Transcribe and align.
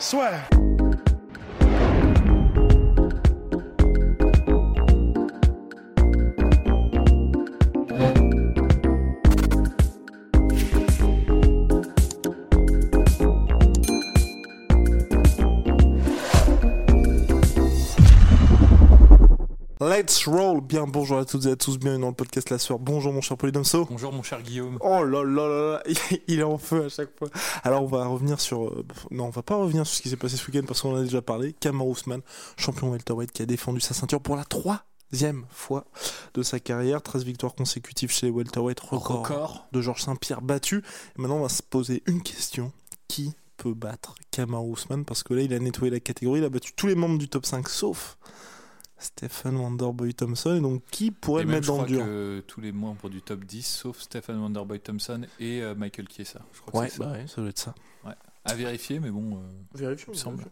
Soit. 0.00 0.59
Let's 19.90 20.28
roll. 20.28 20.60
Bien, 20.60 20.86
bonjour 20.86 21.18
à 21.18 21.24
toutes 21.24 21.46
et 21.46 21.50
à 21.50 21.56
tous, 21.56 21.76
bienvenue 21.76 22.02
dans 22.02 22.08
le 22.10 22.14
podcast 22.14 22.48
La 22.50 22.58
Soeur. 22.60 22.78
Bonjour 22.78 23.12
mon 23.12 23.20
cher 23.20 23.36
Polydomso. 23.36 23.86
Bonjour 23.90 24.12
mon 24.12 24.22
cher 24.22 24.40
Guillaume. 24.40 24.78
Oh 24.82 25.02
là 25.02 25.24
là 25.24 25.48
là 25.48 25.72
là, 25.72 25.82
il 26.28 26.38
est 26.38 26.44
en 26.44 26.58
feu 26.58 26.84
à 26.84 26.88
chaque 26.88 27.18
fois. 27.18 27.28
Alors 27.64 27.82
on 27.82 27.86
va 27.86 28.06
revenir 28.06 28.40
sur... 28.40 28.68
euh, 28.68 28.86
Non, 29.10 29.24
on 29.26 29.30
va 29.30 29.42
pas 29.42 29.56
revenir 29.56 29.84
sur 29.84 29.96
ce 29.96 30.02
qui 30.02 30.08
s'est 30.08 30.16
passé 30.16 30.36
ce 30.36 30.46
week-end 30.48 30.64
parce 30.64 30.80
qu'on 30.82 30.92
en 30.92 30.98
a 30.98 31.02
déjà 31.02 31.22
parlé. 31.22 31.54
Kamar 31.54 31.88
Ousmane, 31.88 32.20
champion 32.56 32.92
welterweight 32.92 33.32
qui 33.32 33.42
a 33.42 33.46
défendu 33.46 33.80
sa 33.80 33.92
ceinture 33.92 34.20
pour 34.20 34.36
la 34.36 34.44
troisième 34.44 35.44
fois 35.50 35.84
de 36.34 36.44
sa 36.44 36.60
carrière. 36.60 37.02
13 37.02 37.24
victoires 37.24 37.56
consécutives 37.56 38.12
chez 38.12 38.26
les 38.26 38.32
welterweight, 38.32 38.78
record, 38.78 39.28
Record. 39.28 39.66
de 39.72 39.80
Georges 39.80 40.02
Saint-Pierre 40.02 40.40
battu. 40.40 40.84
Et 41.18 41.20
maintenant 41.20 41.38
on 41.38 41.42
va 41.42 41.48
se 41.48 41.64
poser 41.64 42.04
une 42.06 42.22
question. 42.22 42.70
Qui 43.08 43.32
peut 43.56 43.74
battre 43.74 44.14
Kamar 44.30 44.64
Ousmane? 44.64 45.04
Parce 45.04 45.24
que 45.24 45.34
là 45.34 45.42
il 45.42 45.52
a 45.52 45.58
nettoyé 45.58 45.90
la 45.90 45.98
catégorie, 45.98 46.38
il 46.38 46.44
a 46.44 46.48
battu 46.48 46.74
tous 46.76 46.86
les 46.86 46.94
membres 46.94 47.18
du 47.18 47.28
top 47.28 47.44
5 47.44 47.68
sauf... 47.68 48.16
Stephen 49.00 49.56
Wonderboy 49.56 50.14
Thompson, 50.14 50.54
et 50.56 50.60
donc 50.60 50.82
qui 50.90 51.10
pourrait 51.10 51.42
Et 51.42 51.44
le 51.46 51.50
même, 51.50 51.56
mettre 51.60 51.66
je 51.66 51.72
dans 51.72 51.78
le 51.78 51.84
crois 51.84 51.96
dur 51.96 52.04
que 52.04 52.44
tous 52.46 52.60
les 52.60 52.72
membres 52.72 53.08
du 53.08 53.22
top 53.22 53.44
10, 53.44 53.62
sauf 53.66 54.00
Stephen 54.00 54.38
Wonderboy 54.38 54.78
Thompson 54.80 55.22
et 55.38 55.62
euh, 55.62 55.74
Michael 55.74 56.06
Chiesa. 56.08 56.40
Je 56.52 56.60
crois 56.60 56.72
que 56.72 56.78
Ouais, 56.78 56.88
c'est 56.90 56.98
ça. 56.98 57.04
bah 57.04 57.12
ouais, 57.12 57.26
ça 57.26 57.40
doit 57.40 57.50
être 57.50 57.58
ça. 57.58 57.74
À 58.44 58.54
vérifier, 58.54 59.00
mais 59.00 59.10
bon. 59.10 59.34
euh, 59.36 59.40
Vérifions. 59.74 60.12
me 60.12 60.16
semble. 60.16 60.44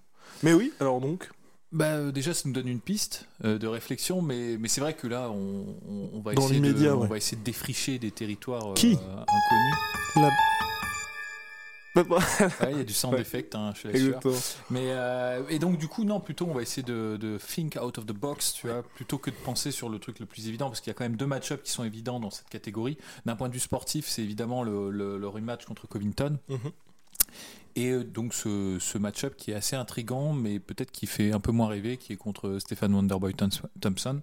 Mais 0.42 0.52
oui, 0.52 0.72
alors 0.80 1.00
donc. 1.00 1.30
Bah, 1.72 1.84
euh, 1.96 2.12
déjà, 2.12 2.32
ça 2.32 2.42
nous 2.46 2.54
donne 2.54 2.68
une 2.68 2.80
piste 2.80 3.26
euh, 3.44 3.58
de 3.58 3.66
réflexion, 3.66 4.22
mais, 4.22 4.56
mais 4.58 4.68
c'est 4.68 4.80
vrai 4.80 4.94
que 4.94 5.06
là, 5.06 5.30
on, 5.30 5.76
on- 5.86 6.10
on 6.14 6.20
va 6.20 6.32
Dans 6.34 6.42
essayer 6.46 6.60
de, 6.60 6.66
l'immédiat, 6.66 6.96
on 6.96 7.02
ouais. 7.02 7.08
va 7.08 7.16
essayer 7.18 7.36
de 7.36 7.44
défricher 7.44 7.98
des 7.98 8.10
territoires 8.10 8.70
euh, 8.70 8.74
Qui 8.74 8.92
inconnus. 8.92 9.76
La... 10.16 10.30
Ouais, 12.02 12.72
il 12.72 12.78
y 12.78 12.80
a 12.80 12.84
du 12.84 12.92
sound 12.92 13.14
Ouais. 13.14 13.20
effect, 13.20 13.54
hein, 13.54 13.72
je 13.74 13.88
suis 13.88 13.98
sûr. 14.00 14.20
Mais 14.70 14.84
euh, 14.92 15.42
et 15.48 15.58
donc 15.58 15.78
du 15.78 15.88
coup 15.88 16.04
non 16.04 16.20
plutôt 16.20 16.46
on 16.46 16.54
va 16.54 16.62
essayer 16.62 16.82
de, 16.82 17.16
de 17.20 17.38
think 17.38 17.76
out 17.80 17.98
of 17.98 18.06
the 18.06 18.12
box 18.12 18.52
tu 18.54 18.66
vois 18.68 18.82
plutôt 18.82 19.18
que 19.18 19.30
de 19.30 19.36
penser 19.36 19.70
sur 19.70 19.88
le 19.88 19.98
truc 19.98 20.18
le 20.18 20.26
plus 20.26 20.48
évident 20.48 20.68
parce 20.68 20.80
qu'il 20.80 20.90
y 20.90 20.92
a 20.92 20.94
quand 20.94 21.04
même 21.04 21.16
deux 21.16 21.26
match-ups 21.26 21.62
qui 21.62 21.70
sont 21.70 21.84
évidents 21.84 22.20
dans 22.20 22.30
cette 22.30 22.48
catégorie 22.48 22.98
d'un 23.26 23.36
point 23.36 23.48
de 23.48 23.54
vue 23.54 23.58
sportif 23.60 24.06
c'est 24.08 24.22
évidemment 24.22 24.62
le, 24.62 24.90
le- 24.90 25.18
le 25.18 25.28
rematch 25.28 25.64
contre 25.64 25.86
Covington 25.88 26.38
Mhm. 26.48 26.58
et 27.76 27.90
euh, 27.90 28.04
donc 28.04 28.34
ce, 28.34 28.78
ce 28.80 28.98
match-up 28.98 29.34
qui 29.36 29.50
est 29.50 29.54
assez 29.54 29.76
intrigant 29.76 30.32
mais 30.32 30.58
peut-être 30.58 30.90
qui 30.92 31.06
fait 31.06 31.32
un 31.32 31.40
peu 31.40 31.52
moins 31.52 31.68
rêver 31.68 31.96
qui 31.96 32.12
est 32.12 32.16
contre 32.16 32.58
Stéphane 32.58 32.94
Wonderboy 32.94 33.34
Thompson 33.80 34.20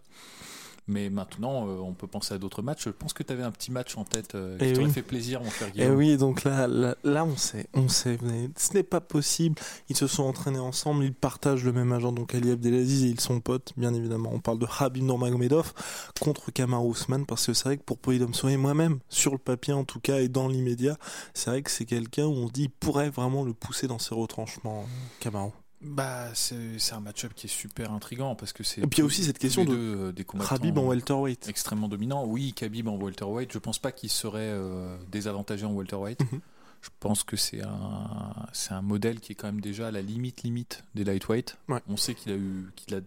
mais 0.88 1.10
maintenant 1.10 1.68
euh, 1.68 1.78
on 1.80 1.94
peut 1.94 2.08
penser 2.08 2.34
à 2.34 2.38
d'autres 2.38 2.62
matchs 2.62 2.84
je 2.86 2.90
pense 2.90 3.14
que 3.14 3.24
tu 3.24 3.34
avais 3.34 3.44
un 3.44 3.52
petit 3.52 3.72
match 3.72 3.98
en 3.98 4.04
tête 4.04 4.36
euh, 4.36 4.58
qui 4.58 4.66
Eh 4.66 4.74
t'aurait 4.74 4.86
oui. 4.88 4.92
fait 4.94 5.02
plaisir 5.02 5.42
mon 5.42 5.50
cher 5.50 5.68
Et 5.70 5.72
Guillaume 5.72 5.96
oui, 5.96 6.18
donc 6.18 6.44
là, 6.44 6.68
là, 6.68 6.96
là, 7.04 7.26
on 7.26 7.36
sait, 7.38 7.68
on 7.74 7.88
sait, 7.88 8.18
mais 8.22 8.50
ce 8.58 8.74
n'est 8.74 8.84
pas 8.84 9.02
possible. 9.02 9.56
Ils 9.90 9.96
se 9.98 10.08
sont 10.08 10.24
entraînés 10.24 10.60
ensemble, 10.60 11.04
ils 11.06 11.14
partagent 11.14 11.64
le 11.64 11.72
même 11.74 11.92
agent, 11.92 12.12
donc 12.12 12.36
Ali 12.36 12.52
Abdelaziz 12.52 13.04
et 13.04 13.08
ils 13.08 13.20
sont 13.20 13.40
potes, 13.40 13.74
bien 13.78 13.94
évidemment. 13.94 14.30
On 14.34 14.40
parle 14.40 14.60
de 14.60 14.68
Habib 14.80 15.04
Nurmagomedov 15.04 15.74
contre 16.20 16.52
Kamar 16.52 16.86
Ousmane, 16.86 17.26
parce 17.26 17.46
que 17.48 17.54
c'est 17.54 17.64
vrai 17.66 17.78
que 17.78 17.84
pour 17.84 17.98
Polydomso 17.98 18.48
et 18.50 18.58
moi-même, 18.58 19.00
sur 19.10 19.32
le 19.32 19.38
papier 19.38 19.74
en 19.74 19.84
tout 19.86 20.00
cas, 20.00 20.20
et 20.20 20.28
dans 20.28 20.48
l'immédiat, 20.48 20.98
c'est 21.34 21.50
vrai 21.50 21.62
que 21.62 21.72
c'est 21.72 21.86
quelqu'un 21.86 22.26
où 22.26 22.34
on 22.34 22.48
dit, 22.48 22.64
il 22.64 22.70
pourrait 22.70 23.10
vraiment 23.10 23.44
le 23.44 23.54
pousser 23.54 23.88
dans 23.88 24.00
ses 24.00 24.14
retranchements, 24.16 24.86
Kamaro. 25.20 25.54
Bah 25.86 26.30
c'est 26.34 26.80
c'est 26.80 26.94
un 26.94 27.00
match-up 27.00 27.34
qui 27.36 27.48
est 27.48 27.50
super 27.50 27.92
intrigant 27.92 28.36
parce 28.36 28.54
que 28.54 28.64
c'est 28.64 28.82
Et 28.82 28.88
puis 28.88 28.98
il 28.98 29.00
y 29.00 29.02
a 29.02 29.06
aussi 29.06 29.24
cette 29.24 29.40
question 29.40 29.64
de 29.64 29.70
deux, 29.70 29.76
euh, 29.78 30.12
des 30.12 30.24
combattants 30.24 30.56
Habib 30.56 30.78
en 30.78 30.88
welterweight. 30.88 31.48
extrêmement 31.48 31.88
dominants. 31.88 32.26
Oui, 32.26 32.54
Khabib 32.54 32.88
en 32.88 32.98
welterweight, 32.98 33.52
je 33.52 33.60
pense 33.60 33.80
pas 33.80 33.92
qu'il 33.92 34.10
serait 34.10 34.40
euh, 34.42 34.98
désavantagé 35.12 35.66
en 35.66 35.74
welterweight. 35.74 36.20
Mhm. 36.22 36.42
Je 36.82 36.90
pense 37.00 37.24
que 37.24 37.36
c'est 37.36 37.62
un 37.64 38.34
c'est 38.54 38.74
un 38.74 38.82
modèle 38.82 39.20
qui 39.20 39.32
est 39.32 39.36
quand 39.36 39.48
même 39.48 39.62
déjà 39.62 39.88
à 39.88 39.92
la 39.92 40.02
limite 40.02 40.44
limite 40.44 40.84
des 40.94 41.04
lightweight. 41.04 41.58
Ouais. 41.68 41.82
On 41.88 41.98
sait 41.98 42.14
qu'il 42.16 42.32
a 42.32 42.36
eu 42.36 42.68
qu'il 42.76 42.94
a 42.96 43.00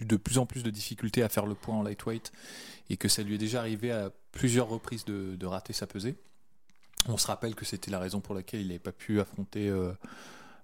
eu 0.00 0.04
de 0.04 0.16
plus 0.16 0.38
en 0.38 0.46
plus 0.46 0.62
de 0.62 0.70
difficultés 0.70 1.22
à 1.22 1.28
faire 1.28 1.46
le 1.46 1.54
poids 1.54 1.74
en 1.74 1.82
lightweight 1.82 2.32
et 2.90 2.96
que 2.96 3.08
ça 3.08 3.22
lui 3.22 3.36
est 3.36 3.38
déjà 3.38 3.60
arrivé 3.60 3.92
à 3.92 4.10
plusieurs 4.32 4.68
reprises 4.68 5.04
de, 5.04 5.36
de 5.36 5.46
rater 5.46 5.72
sa 5.72 5.86
pesée. 5.86 6.16
On 7.08 7.16
se 7.16 7.26
rappelle 7.26 7.54
que 7.54 7.64
c'était 7.64 7.90
la 7.90 7.98
raison 7.98 8.20
pour 8.20 8.34
laquelle 8.34 8.60
il 8.60 8.68
n'avait 8.68 8.78
pas 8.78 8.92
pu 8.92 9.20
affronter 9.20 9.68
euh, 9.68 9.92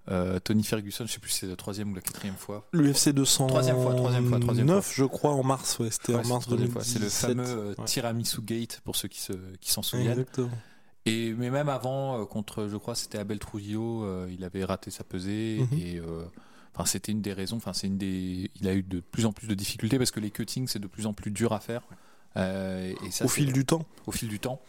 euh, 0.09 0.39
Tony 0.41 0.65
Ferguson, 0.65 1.05
je 1.07 1.13
sais 1.13 1.19
plus 1.21 1.31
si 1.31 1.39
c'est 1.41 1.47
la 1.47 1.57
troisième 1.57 1.93
ou 1.93 1.95
la 1.95 2.01
quatrième 2.01 2.37
fois. 2.37 2.67
L'UFC 2.73 3.11
200. 3.11 3.47
Troisième 3.49 3.81
fois, 3.81 3.95
troisième 3.95 4.29
fois, 4.29 4.41
troisième 4.41 4.67
fois. 4.69 4.83
je 4.93 5.05
crois, 5.05 5.33
en 5.33 5.43
mars, 5.45 5.79
ouais, 5.79 5.91
c'était 5.91 6.15
Ouais, 6.15 6.25
en 6.25 6.29
mars 6.29 6.47
la 6.47 6.57
troisième 6.57 6.71
fois. 6.71 6.83
C'est 6.83 6.95
le 6.99 7.07
2017. 7.07 7.29
fameux 7.31 7.45
euh, 7.47 7.75
Ouais. 7.79 7.85
Tiramisu 7.85 8.41
Gate 8.43 8.81
pour 8.85 8.97
ceux 8.97 9.09
qui 9.09 9.21
se 9.21 9.33
qui 9.61 9.71
s'en 9.71 9.83
souviennent. 9.83 10.13
Exactement. 10.13 10.51
Et 11.07 11.33
mais 11.35 11.51
même 11.51 11.69
avant, 11.69 12.21
euh, 12.21 12.25
contre, 12.25 12.67
je 12.69 12.77
crois, 12.77 12.95
c'était 12.95 13.19
Abel 13.19 13.39
Trujillo, 13.39 14.05
euh, 14.05 14.29
il 14.31 14.43
avait 14.45 14.65
raté 14.65 14.91
sa 14.91 15.05
pesée 15.05 15.61
Mhm. 15.73 15.79
et 15.79 16.01
enfin 16.75 16.85
c'était 16.87 17.13
une 17.13 17.23
des 17.23 17.33
raisons. 17.33 17.57
Enfin 17.57 17.73
c'est 17.73 17.87
une 17.87 17.99
des, 17.99 18.51
il 18.61 18.69
a 18.69 18.75
eu 18.75 18.83
de 18.83 19.01
plus 19.01 19.27
en 19.27 19.33
plus 19.33 19.47
de 19.49 19.55
difficultés 19.55 19.99
parce 19.99 20.11
que 20.11 20.21
les 20.21 20.31
cuttings 20.31 20.67
c'est 20.69 20.79
de 20.79 20.87
plus 20.89 21.07
en 21.07 21.13
plus 21.13 21.31
dur 21.31 21.53
à 21.53 21.61
faire. 21.61 21.83
Et 22.37 22.95
ça, 23.11 23.25
Au 23.25 23.29
fil 23.29 23.53
du 23.53 23.65
temps. 23.65 23.85
au 24.07 24.13
fil 24.13 24.29
du 24.29 24.39
temps. 24.41 24.61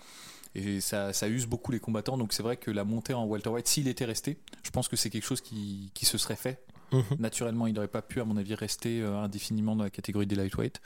Et 0.54 0.82
ça, 0.82 1.14
ça 1.14 1.28
use 1.30 1.46
beaucoup 1.46 1.72
les 1.72 1.80
combattants. 1.80 2.18
Donc 2.18 2.34
c'est 2.34 2.44
vrai 2.44 2.58
que 2.58 2.72
la 2.72 2.84
montée 2.84 3.14
en 3.14 3.26
welterweight, 3.26 3.68
s'il 3.68 3.88
était 3.88 4.06
resté, 4.06 4.38
je 4.64 4.70
pense 4.70 4.88
que 4.88 4.96
c'est 4.96 5.10
quelque 5.10 5.26
chose 5.26 5.42
qui, 5.42 5.92
qui 5.94 6.06
se 6.06 6.18
serait 6.18 6.36
fait. 6.36 6.64
Mhm. 6.92 7.04
Naturellement, 7.20 7.68
il 7.68 7.74
n'aurait 7.74 7.88
pas 7.88 8.02
pu, 8.02 8.20
à 8.20 8.26
mon 8.26 8.36
avis, 8.36 8.54
rester 8.54 9.02
euh, 9.02 9.18
indéfiniment 9.18 9.76
dans 9.78 9.84
la 9.84 9.90
catégorie 9.90 10.28
des 10.28 10.36
lightweight. 10.36 10.82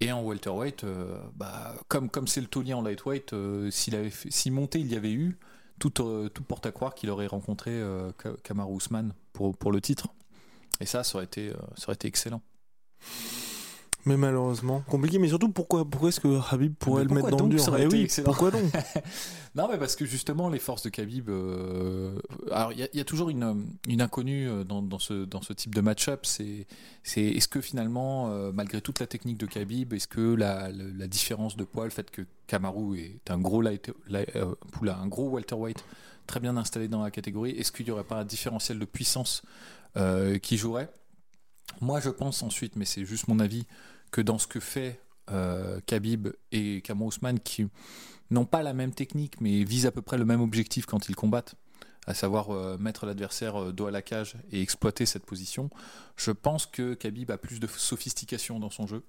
Et 0.00 0.12
en 0.12 0.22
welterweight, 0.22 0.84
euh, 0.84 1.18
bah, 1.34 1.74
comme 1.88 2.10
comme 2.10 2.26
c'est 2.26 2.42
le 2.42 2.48
taulier 2.48 2.74
en 2.74 2.82
lightweight, 2.82 3.32
euh, 3.32 3.70
s'il 3.70 4.10
si 4.12 4.50
monté 4.50 4.78
il 4.78 4.92
y 4.92 4.94
avait 4.94 5.12
eu, 5.12 5.38
tout, 5.78 6.02
euh, 6.02 6.28
tout 6.28 6.42
porte 6.42 6.66
à 6.66 6.70
croire 6.70 6.94
qu'il 6.94 7.08
aurait 7.08 7.26
rencontré 7.28 7.70
euh, 7.70 8.12
Ka- 8.18 8.34
Kamaru 8.42 8.76
Usman 8.76 9.14
pour, 9.32 9.56
pour 9.56 9.72
le 9.72 9.80
titre. 9.80 10.08
Et 10.80 10.86
ça, 10.86 11.02
ça 11.02 11.16
aurait 11.16 11.24
été, 11.24 11.48
euh, 11.48 11.54
ça 11.78 11.84
aurait 11.86 11.94
été 11.94 12.08
excellent. 12.08 12.42
Mais 14.06 14.16
malheureusement, 14.16 14.82
compliqué. 14.88 15.18
Mais 15.18 15.28
surtout, 15.28 15.48
pourquoi, 15.50 15.84
pourquoi 15.84 16.08
est-ce 16.10 16.20
que 16.20 16.38
Habib 16.54 16.74
pourrait 16.74 17.02
Mais 17.04 17.08
le 17.08 17.14
mettre 17.16 17.36
dans 17.36 17.44
le 17.44 17.50
dur 17.50 17.76
Eh 17.78 17.86
oui, 17.86 18.02
excellent 18.02 18.26
pourquoi 18.26 18.50
donc 18.52 18.62
Non, 19.56 19.68
mais 19.70 19.78
parce 19.78 19.96
que 19.96 20.06
justement, 20.06 20.48
les 20.48 20.58
forces 20.60 20.82
de 20.84 20.90
Khabib. 20.90 21.28
euh, 21.28 22.18
alors, 22.52 22.72
il 22.72 22.78
y, 22.78 22.82
a- 22.84 22.88
il 22.92 22.96
y 22.98 23.00
a 23.00 23.04
toujours 23.04 23.30
une, 23.30 23.66
une 23.88 24.00
inconnue 24.00 24.48
euh, 24.48 24.64
dans, 24.64 24.80
dans 24.80 24.98
ce, 24.98 25.24
dans 25.24 25.42
ce 25.42 25.52
type 25.52 25.74
de 25.74 25.80
match-up. 25.80 26.24
C'est 26.24 26.66
est-ce 27.16 27.48
que 27.48 27.60
finalement, 27.60 28.30
euh, 28.30 28.52
malgré 28.52 28.80
toute 28.80 29.00
la 29.00 29.06
technique 29.06 29.38
de 29.38 29.46
Khabib, 29.46 29.92
est-ce 29.92 30.06
que 30.08 30.34
la, 30.34 30.70
la, 30.70 30.84
la 30.84 31.06
différence 31.08 31.56
de 31.56 31.64
poids, 31.64 31.84
le 31.84 31.90
fait 31.90 32.10
que 32.10 32.22
Kamaru 32.46 32.98
est 33.00 33.30
un 33.30 33.38
gros, 33.38 33.60
light, 33.60 33.90
light- 34.08 34.34
euh, 34.36 34.54
poula, 34.72 34.98
un 34.98 35.08
gros 35.08 35.28
welterweight 35.30 35.84
très 36.28 36.38
bien 36.40 36.56
installé 36.56 36.86
dans 36.88 37.02
la 37.02 37.10
catégorie, 37.10 37.52
est-ce 37.52 37.70
qu'il 37.72 37.86
n'y 37.86 37.92
aurait 37.92 38.04
pas 38.04 38.20
un 38.20 38.24
différentiel 38.24 38.78
de 38.78 38.84
puissance 38.84 39.42
euh, 39.96 40.38
qui 40.38 40.56
jouerait? 40.56 40.90
Moi, 41.80 42.00
je 42.00 42.10
pense 42.10 42.42
ensuite, 42.42 42.76
mais 42.76 42.84
c'est 42.84 43.04
juste 43.04 43.28
mon 43.28 43.38
avis, 43.40 43.66
que 44.16 44.22
dans 44.22 44.38
ce 44.38 44.46
que 44.46 44.60
fait 44.60 44.98
euh, 45.30 45.78
Khabib 45.84 46.28
et 46.50 46.80
Kamaru 46.80 47.10
Usman, 47.10 47.38
qui 47.38 47.66
n'ont 48.30 48.46
pas 48.46 48.62
la 48.62 48.72
même 48.72 48.94
technique, 48.94 49.38
mais 49.42 49.62
visent 49.62 49.84
à 49.84 49.90
peu 49.90 50.00
près 50.00 50.16
le 50.16 50.24
même 50.24 50.40
objectif 50.40 50.86
quand 50.86 51.10
ils 51.10 51.14
combattent, 51.14 51.54
à 52.06 52.14
savoir 52.14 52.48
euh, 52.48 52.78
mettre 52.78 53.04
l'adversaire 53.04 53.56
euh, 53.56 53.72
dos 53.72 53.88
à 53.88 53.90
la 53.90 54.00
cage 54.00 54.36
et 54.50 54.62
exploiter 54.62 55.04
cette 55.04 55.26
position. 55.26 55.68
Je 56.16 56.30
pense 56.30 56.64
que 56.64 56.94
Khabib 56.94 57.30
a 57.30 57.36
plus 57.36 57.60
de 57.60 57.66
sophistication 57.66 58.58
dans 58.58 58.70
son 58.70 58.86
jeu, 58.86 59.02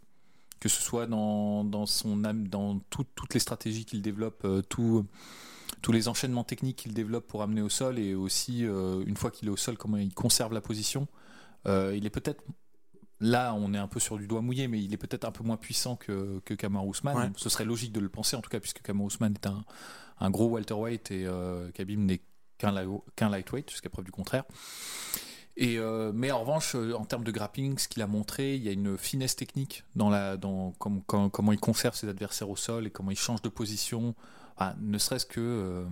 que 0.59 0.67
ce 0.67 0.81
soit 0.81 1.07
dans, 1.07 1.63
dans 1.63 1.85
son 1.85 2.25
âme, 2.25 2.49
dans 2.49 2.79
tout- 2.89 3.05
toutes 3.15 3.33
les 3.33 3.39
stratégies 3.39 3.85
qu'il 3.85 4.01
développe, 4.01 4.41
euh, 4.43 4.61
tous 4.61 5.05
les 5.93 6.09
enchaînements 6.09 6.43
techniques 6.43 6.79
qu'il 6.79 6.93
développe 6.93 7.27
pour 7.27 7.43
amener 7.43 7.61
au 7.61 7.69
sol, 7.69 7.97
et 7.97 8.13
aussi 8.13 8.63
une 8.63 9.15
fois 9.15 9.31
qu'il 9.31 9.47
est 9.47 9.51
au 9.51 9.55
sol, 9.55 9.77
comment 9.77 9.95
il 9.95 10.13
conserve 10.13 10.51
la 10.51 10.59
position. 10.59 11.07
Il 11.65 12.05
est 12.05 12.09
peut-être 12.09 12.43
Là, 13.19 13.53
on 13.55 13.73
est 13.73 13.77
un 13.77 13.87
peu 13.87 13.99
sur 13.99 14.17
du 14.17 14.27
doigt 14.27 14.41
mouillé, 14.41 14.67
mais 14.67 14.81
il 14.81 14.93
est 14.93 14.97
peut-être 14.97 15.25
un 15.25 15.31
peu 15.31 15.43
moins 15.43 15.57
puissant 15.57 15.95
que, 15.95 16.39
que 16.45 16.53
Kamaru 16.53 16.89
Usman. 16.91 17.17
Ouais. 17.17 17.29
Ce 17.35 17.49
serait 17.49 17.65
logique 17.65 17.91
de 17.91 17.99
le 17.99 18.09
penser, 18.09 18.35
en 18.35 18.41
tout 18.41 18.49
cas, 18.49 18.59
puisque 18.59 18.81
Kamaru 18.81 19.07
Usman 19.07 19.33
est 19.33 19.47
un, 19.47 19.63
un 20.19 20.29
gros 20.29 20.47
welterweight 20.47 21.11
et 21.11 21.25
euh, 21.25 21.71
Khabib 21.71 21.99
n'est 21.99 22.21
qu'un 22.57 22.71
lightweight, 22.71 23.69
jusqu'à 23.69 23.89
preuve 23.89 24.05
du 24.05 24.11
contraire. 24.11 24.43
Et, 25.59 25.79
mais 26.13 26.31
en 26.31 26.41
revanche, 26.41 26.75
en 26.75 27.05
termes 27.05 27.23
de 27.23 27.31
grappling, 27.31 27.79
ce 27.79 27.87
qu'il 27.87 28.03
a 28.03 28.07
montré, 28.07 28.55
il 28.55 28.63
y 28.63 28.69
a 28.69 28.71
une 28.71 28.97
finesse 28.97 29.35
technique 29.35 29.83
dans, 29.95 30.09
la, 30.09 30.37
dans 30.37 30.71
comment 30.77 31.51
il 31.51 31.59
conserve 31.59 31.95
ses 31.95 32.07
adversaires 32.07 32.49
au 32.49 32.55
sol 32.55 32.85
et 32.85 32.91
comment 32.91 33.09
il 33.09 33.17
change 33.17 33.41
de 33.41 33.49
position. 33.49 34.13
ne 34.79 34.97
serait-ce 34.99 35.25
que 35.25 35.85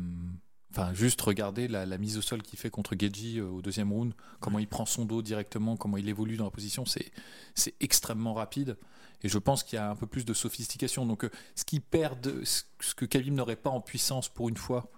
Enfin, 0.78 0.94
juste 0.94 1.22
regarder 1.22 1.70
la, 1.70 1.98
mise 1.98 2.18
au 2.18 2.22
sol 2.22 2.42
qu'il 2.42 2.60
fait 2.60 2.70
contre 2.70 2.96
Geji 3.00 3.40
euh, 3.40 3.48
au 3.48 3.62
deuxième 3.62 3.94
round, 3.94 4.14
comment 4.42 4.60
il 4.60 4.68
prend 4.68 4.86
son 4.86 5.06
dos 5.06 5.22
directement, 5.22 5.78
comment 5.78 5.96
il 5.96 6.10
évolue 6.10 6.36
dans 6.36 6.44
la 6.44 6.52
position, 6.52 6.84
c'est 6.86 7.74
extrêmement 7.80 8.34
rapide. 8.34 8.76
Et 9.24 9.30
je 9.30 9.38
pense 9.38 9.64
qu'il 9.64 9.78
y 9.78 9.80
a 9.80 9.90
un 9.90 9.96
peu 9.96 10.06
plus 10.06 10.26
de 10.26 10.34
sophistication. 10.34 11.06
Donc, 11.06 11.24
euh, 11.24 11.30
ce 11.56 11.64
qui 11.64 11.80
perd, 11.80 12.44
ce 12.44 12.94
que 12.94 13.06
Khabib 13.06 13.34
n'aurait 13.34 13.56
pas 13.56 13.70
en 13.70 13.80
puissance 13.80 14.28
pour 14.28 14.50
une 14.50 14.58
fois 14.58 14.92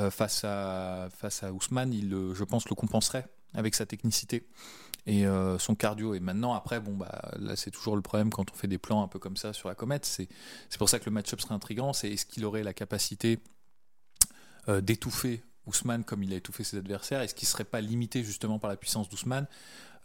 euh, 0.00 0.10
face 0.10 0.42
à 0.42 1.08
face 1.16 1.44
à 1.44 1.52
Ousmane, 1.52 1.92
il, 1.92 2.10
je 2.10 2.42
pense, 2.42 2.68
le 2.68 2.74
compenserait 2.74 3.28
avec 3.54 3.76
sa 3.76 3.86
technicité 3.86 4.48
et 5.06 5.24
son 5.58 5.74
cardio. 5.76 6.14
Et 6.14 6.20
maintenant, 6.20 6.54
après, 6.54 6.80
bon, 6.80 6.96
bah, 6.96 7.32
là, 7.38 7.54
c'est 7.54 7.70
toujours 7.70 7.96
le 7.96 8.02
problème 8.02 8.30
quand 8.30 8.50
on 8.50 8.54
fait 8.54 8.68
des 8.68 8.78
plans 8.78 9.02
un 9.02 9.08
peu 9.08 9.18
comme 9.18 9.36
ça 9.36 9.52
sur 9.52 9.68
la 9.68 9.74
comète. 9.74 10.04
C'est 10.04 10.28
pour 10.78 10.88
ça 10.88 10.98
que 10.98 11.06
le 11.06 11.12
match-up 11.12 11.40
serait 11.40 11.54
intrigant. 11.54 11.92
C'est 11.92 12.10
est-ce 12.10 12.26
qu'il 12.26 12.44
aurait 12.44 12.62
la 12.62 12.74
capacité 12.74 13.38
euh, 14.68 14.80
d'étouffer 14.80 15.42
Ousmane 15.66 16.04
comme 16.04 16.22
il 16.22 16.32
a 16.32 16.36
étouffé 16.36 16.64
ses 16.64 16.76
adversaires 16.76 17.20
Est-ce 17.20 17.34
qu'il 17.34 17.46
ne 17.46 17.50
serait 17.50 17.64
pas 17.64 17.80
limité 17.80 18.22
justement 18.24 18.58
par 18.58 18.70
la 18.70 18.76
puissance 18.76 19.08
d'Ousmane 19.08 19.46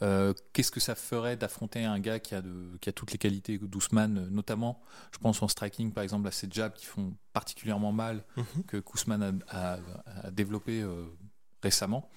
euh, 0.01 0.33
Qu'est-ce 0.53 0.71
que 0.71 0.79
ça 0.79 0.95
ferait 0.95 1.37
d'affronter 1.37 1.83
un 1.83 1.99
gars 1.99 2.19
qui 2.19 2.35
a, 2.35 2.41
de, 2.41 2.77
qui 2.81 2.89
a 2.89 2.91
toutes 2.91 3.11
les 3.11 3.17
qualités 3.17 3.57
d'Ousmane, 3.57 4.27
notamment, 4.29 4.81
je 5.11 5.17
pense 5.17 5.41
en 5.41 5.47
striking 5.47 5.91
par 5.91 6.03
exemple 6.03 6.27
à 6.27 6.31
ces 6.31 6.47
jabs 6.49 6.73
qui 6.73 6.85
font 6.85 7.13
particulièrement 7.33 7.91
mal, 7.91 8.23
mhm. 8.37 8.63
que 8.67 8.83
Ousmane 8.93 9.43
a, 9.49 9.77
développé 10.31 10.81
euh, 10.81 11.05
récemment. 11.63 12.09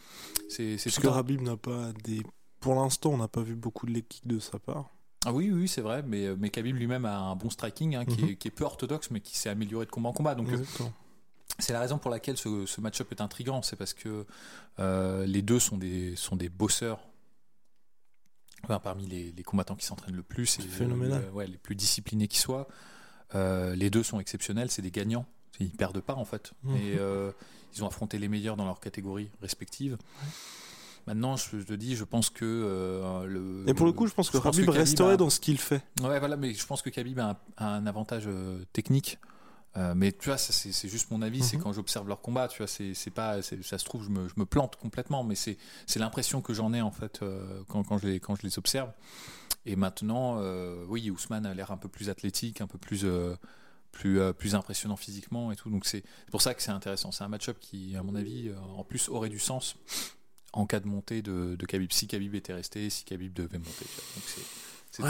C'est, 0.48 0.76
Parce 0.82 0.98
que 0.98 1.06
Rabib 1.06 1.40
n'a 1.40 1.56
pas 1.56 1.92
des. 2.04 2.22
Pour 2.60 2.74
l'instant, 2.74 3.10
on 3.10 3.18
n'a 3.18 3.28
pas 3.28 3.42
vu 3.42 3.54
beaucoup 3.54 3.86
de 3.86 3.92
leg 3.92 4.04
de 4.24 4.40
sa 4.40 4.58
part. 4.58 4.90
Ah 5.24 5.32
oui, 5.32 5.50
oui, 5.50 5.68
c'est 5.68 5.80
vrai, 5.80 6.02
mais, 6.02 6.34
mais 6.36 6.50
Khabib 6.50 6.76
lui-même 6.76 7.04
a 7.04 7.18
un 7.18 7.36
bon 7.36 7.50
striking 7.50 7.96
hein, 7.96 8.04
qui, 8.04 8.22
mhm. 8.22 8.28
est, 8.30 8.36
qui, 8.36 8.48
est, 8.48 8.52
peu 8.52 8.64
orthodoxe, 8.64 9.10
mais 9.10 9.20
qui 9.20 9.36
s'est 9.36 9.48
amélioré 9.48 9.86
de 9.86 9.90
combat 9.90 10.08
en 10.08 10.12
combat. 10.12 10.34
Donc, 10.34 10.48
c'est 11.58 11.72
la 11.72 11.80
raison 11.80 11.98
pour 11.98 12.10
laquelle 12.10 12.36
ce, 12.36 12.80
match-up 12.80 13.10
est 13.10 13.20
intrigant, 13.20 13.62
c'est 13.62 13.76
parce 13.76 13.94
que 13.94 14.26
euh, 14.78 15.26
les 15.26 15.42
deux 15.42 15.58
sont 15.58 15.76
des, 15.76 16.14
sont 16.16 16.36
des 16.36 16.48
bosseurs. 16.48 17.00
parmi 18.82 19.06
les, 19.06 19.42
combattants 19.42 19.76
qui 19.76 19.86
s'entraînent 19.86 20.16
le 20.16 20.22
plus 20.22 20.58
et 20.58 20.62
euh, 20.80 21.46
les 21.46 21.58
plus 21.58 21.74
disciplinés 21.74 22.28
qui 22.28 22.38
soient, 22.38 22.68
euh, 23.34 23.74
les 23.74 23.90
deux 23.90 24.02
sont 24.02 24.20
exceptionnels, 24.20 24.70
c'est 24.70 24.82
des 24.82 24.90
gagnants. 24.90 25.26
Ils 25.60 25.70
perdent 25.70 26.00
pas 26.00 26.14
en 26.14 26.24
fait. 26.24 26.52
Mhm. 26.62 26.76
Et 26.76 26.98
ils 27.74 27.84
ont 27.84 27.86
affronté 27.86 28.18
les 28.18 28.28
meilleurs 28.28 28.56
dans 28.56 28.64
leur 28.64 28.80
catégorie 28.80 29.30
respective. 29.42 29.98
Maintenant, 31.06 31.36
je 31.36 31.56
te 31.56 31.72
dis, 31.72 31.96
je 31.96 32.04
pense 32.04 32.28
que 32.30 33.24
le. 33.26 33.64
Et 33.66 33.74
pour 33.74 33.86
le 33.86 33.92
coup, 33.92 34.06
je 34.06 34.14
pense 34.14 34.30
que 34.30 34.38
Khabib 34.38 34.68
resterait 34.68 35.16
dans 35.16 35.30
ce 35.30 35.40
qu'il 35.40 35.58
fait. 35.58 35.82
Ouais, 36.02 36.20
voilà, 36.20 36.36
mais 36.36 36.54
je 36.54 36.64
pense 36.64 36.82
que 36.82 36.90
Khabib 36.90 37.18
a 37.18 37.40
un 37.58 37.86
avantage 37.86 38.28
technique 38.72 39.18
euh, 39.78 39.94
mais 39.94 40.12
tu 40.12 40.28
vois, 40.28 40.38
c'est 40.38 40.88
juste 40.88 41.10
mon 41.10 41.22
avis, 41.22 41.42
c'est 41.42 41.56
mhm. 41.56 41.62
quand 41.62 41.72
j'observe 41.72 42.08
leur 42.08 42.20
combat, 42.20 42.48
tu 42.48 42.58
vois, 42.58 42.66
c'est 42.66 43.10
pas, 43.10 43.40
ça 43.42 43.78
se 43.78 43.84
trouve, 43.84 44.04
je 44.04 44.10
me, 44.10 44.28
je 44.28 44.34
me 44.36 44.44
plante 44.44 44.76
complètement, 44.76 45.22
mais 45.22 45.36
c'est 45.36 45.56
l'impression 45.96 46.42
que 46.42 46.52
j'en 46.52 46.72
ai 46.72 46.80
en 46.80 46.90
fait 46.90 47.20
euh, 47.22 47.62
quand, 47.68 47.84
quand, 47.84 47.98
je 47.98 48.08
les, 48.08 48.20
quand 48.20 48.34
je 48.34 48.42
les 48.42 48.58
observe. 48.58 48.90
Et 49.66 49.76
maintenant, 49.76 50.38
euh, 50.38 50.84
oui, 50.88 51.10
Ousmane 51.10 51.46
a 51.46 51.54
l'air 51.54 51.70
un 51.70 51.76
peu 51.76 51.88
plus 51.88 52.10
athlétique, 52.10 52.60
un 52.60 52.66
peu 52.66 52.78
plus, 52.78 53.06
plus, 53.92 54.20
plus 54.34 54.54
impressionnant 54.54 54.96
physiquement 54.96 55.52
et 55.52 55.56
tout. 55.56 55.70
Donc 55.70 55.86
c'est 55.86 56.02
pour 56.30 56.42
ça 56.42 56.54
que 56.54 56.62
c'est 56.62 56.70
intéressant. 56.70 57.12
C'est 57.12 57.24
un 57.24 57.28
match-up 57.28 57.58
qui, 57.60 57.94
à 57.96 58.02
mon 58.02 58.14
avis, 58.14 58.50
en 58.76 58.84
plus 58.84 59.08
aurait 59.08 59.28
du 59.28 59.38
sens 59.38 59.76
en 60.54 60.66
cas 60.66 60.80
de 60.80 60.86
montée 60.86 61.22
de, 61.22 61.54
de 61.56 61.66
Khabib. 61.66 61.92
Si 61.92 62.06
Khabib 62.06 62.34
était 62.34 62.54
resté, 62.54 62.88
si 62.90 63.04
Khabib 63.04 63.32
devait 63.32 63.58
monter. 63.58 63.86
c'est 64.90 65.02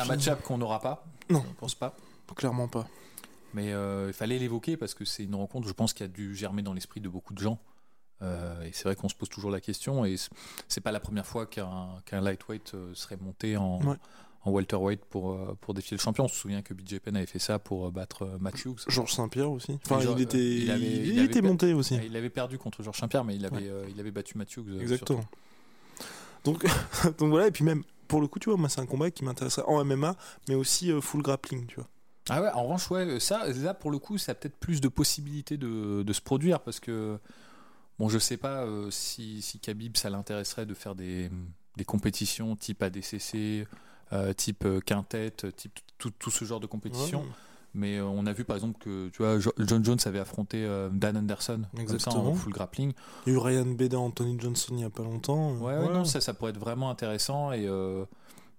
un 0.00 0.04
match-up 0.06 0.42
qu'on 0.42 0.58
n'aura 0.58 0.80
pas. 0.80 1.04
Non, 1.28 1.44
je 1.46 1.54
pense 1.60 1.74
pas. 1.74 1.94
Clairement 2.34 2.68
pas. 2.68 2.88
Mais 3.54 3.72
euh, 3.72 4.08
il 4.08 4.12
fallait 4.12 4.38
l'évoquer 4.38 4.76
parce 4.76 4.94
que 4.94 5.04
c'est 5.04 5.24
une 5.24 5.34
rencontre, 5.34 5.66
je 5.68 5.72
pense, 5.72 5.92
qui 5.92 6.02
a 6.02 6.08
dû 6.08 6.34
germer 6.34 6.62
dans 6.62 6.74
l'esprit 6.74 7.00
de 7.00 7.08
beaucoup 7.08 7.34
de 7.34 7.38
gens. 7.38 7.58
Euh, 8.20 8.62
et 8.62 8.72
c'est 8.72 8.84
vrai 8.84 8.96
qu'on 8.96 9.08
se 9.08 9.14
pose 9.14 9.28
toujours 9.28 9.50
la 9.50 9.60
question, 9.60 10.04
et 10.04 10.16
c'est 10.66 10.80
pas 10.80 10.90
la 10.90 10.98
première 10.98 11.24
fois 11.24 11.46
qu'un 11.46 12.20
lightweight 12.20 12.74
euh, 12.74 12.92
serait 12.92 13.16
monté 13.16 13.56
en, 13.56 13.78
en 14.42 14.50
welterweight 14.50 15.04
pour, 15.04 15.38
pour 15.60 15.72
défier 15.72 15.96
le 15.96 16.00
champion. 16.00 16.24
On 16.24 16.28
se 16.28 16.34
souvient 16.34 16.62
que 16.62 16.74
BJ 16.74 16.98
Penn 16.98 17.16
avait 17.16 17.26
fait 17.26 17.38
ça 17.38 17.60
pour 17.60 17.90
battre 17.92 18.36
Matthews. 18.40 18.76
Georges 18.88 19.12
Saint-Pierre 19.12 19.50
aussi. 19.50 19.78
Enfin, 19.84 20.00
il, 20.00 20.20
était, 20.20 20.38
il, 20.38 20.70
avait, 20.70 21.24
était 21.24 21.42
monté 21.42 21.72
aussi. 21.74 21.96
Il 22.04 22.16
avait 22.16 22.30
perdu 22.30 22.58
contre 22.58 22.82
Georges 22.82 22.98
Saint-Pierre, 22.98 23.24
mais 23.24 23.36
il 23.36 23.46
avait, 23.46 23.70
il 23.88 24.00
avait 24.00 24.10
battu 24.10 24.36
Matthews. 24.36 24.80
Exactement. 24.80 25.24
Donc, 26.42 26.64
donc 27.18 27.30
voilà, 27.30 27.46
et 27.46 27.50
puis 27.52 27.64
même, 27.64 27.84
pour 28.08 28.20
le 28.20 28.26
coup, 28.26 28.40
tu 28.40 28.50
vois, 28.50 28.58
moi, 28.58 28.68
c'est 28.68 28.80
un 28.80 28.86
combat 28.86 29.12
qui 29.12 29.24
m'intéresserait 29.24 29.66
en 29.66 29.84
MMA, 29.84 30.16
mais 30.48 30.56
aussi 30.56 30.90
full 31.00 31.22
grappling, 31.22 31.66
tu 31.66 31.76
vois. 31.76 31.88
Ah 32.30 32.42
ouais, 32.42 32.50
en 32.52 32.64
revanche, 32.64 32.90
ouais, 32.90 33.20
ça, 33.20 33.46
là 33.48 33.74
pour 33.74 33.90
le 33.90 33.98
coup, 33.98 34.18
ça 34.18 34.32
a 34.32 34.34
peut-être 34.34 34.56
plus 34.56 34.80
de 34.80 34.88
possibilités 34.88 35.56
de, 35.56 36.02
de, 36.02 36.12
se 36.12 36.20
produire 36.20 36.60
parce 36.60 36.80
que, 36.80 37.18
bon, 37.98 38.08
je 38.08 38.18
sais 38.18 38.36
pas 38.36 38.64
euh, 38.64 38.90
si, 38.90 39.42
si 39.42 39.58
Khabib 39.58 39.96
ça 39.96 40.10
l'intéresserait 40.10 40.66
de 40.66 40.74
faire 40.74 40.94
des, 40.94 41.30
des, 41.76 41.84
compétitions 41.84 42.56
type 42.56 42.82
ADCC, 42.82 43.66
euh, 44.12 44.32
type 44.32 44.64
euh, 44.64 44.80
quintet, 44.80 45.30
type 45.56 45.78
tout, 45.98 46.10
tout, 46.10 46.30
ce 46.30 46.44
genre 46.44 46.60
de 46.60 46.66
compétition. 46.66 47.24
Mais 47.74 48.00
on 48.00 48.24
a 48.26 48.32
vu 48.32 48.44
par 48.44 48.56
exemple 48.56 48.78
que 48.78 49.10
tu 49.10 49.22
vois, 49.22 49.38
John 49.58 49.84
Jones 49.84 49.98
avait 50.06 50.18
affronté 50.18 50.66
Dan 50.90 51.18
Anderson 51.18 51.62
Exactement. 51.78 52.30
en 52.30 52.34
full 52.34 52.52
grappling. 52.52 52.92
Il 53.26 53.32
y 53.32 53.36
a 53.36 53.38
eu 53.38 53.38
Ryan 53.38 53.66
Beda, 53.66 53.98
Anthony 53.98 54.40
Johnson 54.40 54.72
il 54.72 54.80
y 54.80 54.84
a 54.84 54.90
pas 54.90 55.02
longtemps. 55.02 55.52
Ouais, 55.58 55.76
ouais, 55.76 55.92
non, 55.92 56.04
ça, 56.04 56.20
ça 56.20 56.32
pourrait 56.32 56.52
être 56.52 56.58
vraiment 56.58 56.90
intéressant 56.90 57.52
et 57.52 57.68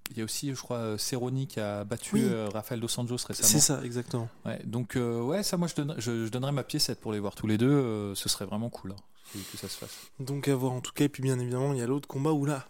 il 0.10 0.18
y 0.18 0.22
a 0.22 0.24
aussi, 0.24 0.50
je 0.54 0.60
crois, 0.60 0.98
Cerrone 0.98 1.46
qui 1.46 1.60
a 1.60 1.84
battu 1.84 2.18
euh, 2.18 2.50
Rafael 2.50 2.80
Dos 2.80 3.00
Anjos 3.00 3.18
récemment. 3.28 3.48
C'est 3.48 3.60
ça, 3.60 3.82
exactement. 3.84 4.28
Ouais, 4.46 4.60
donc, 4.66 4.96
euh, 4.96 5.22
ouais, 5.22 5.44
ça, 5.44 5.56
moi, 5.58 5.68
je, 5.68 6.00
je, 6.00 6.28
donnerais 6.30 6.52
ma 6.52 6.64
pièce 6.64 6.92
pour 7.00 7.12
les 7.12 7.20
voir 7.20 7.36
tous 7.36 7.46
les 7.46 7.58
deux. 7.58 7.70
Euh, 7.70 8.16
ce 8.16 8.28
serait 8.28 8.46
vraiment 8.46 8.70
cool 8.70 8.94
hein, 8.94 9.40
que 9.52 9.58
ça 9.58 9.68
se 9.68 9.78
fasse. 9.78 9.96
Donc, 10.20 10.48
à 10.48 10.56
voir 10.56 10.74
en 10.74 10.82
tout 10.82 10.94
cas. 10.94 11.04
Et 11.06 11.10
puis, 11.10 11.22
bien 11.22 11.38
évidemment, 11.40 11.74
il 11.74 11.80
y 11.80 11.82
a 11.82 11.88
l'autre 11.88 12.08
combat 12.08 12.32
où 12.32 12.46
là, 12.46 12.68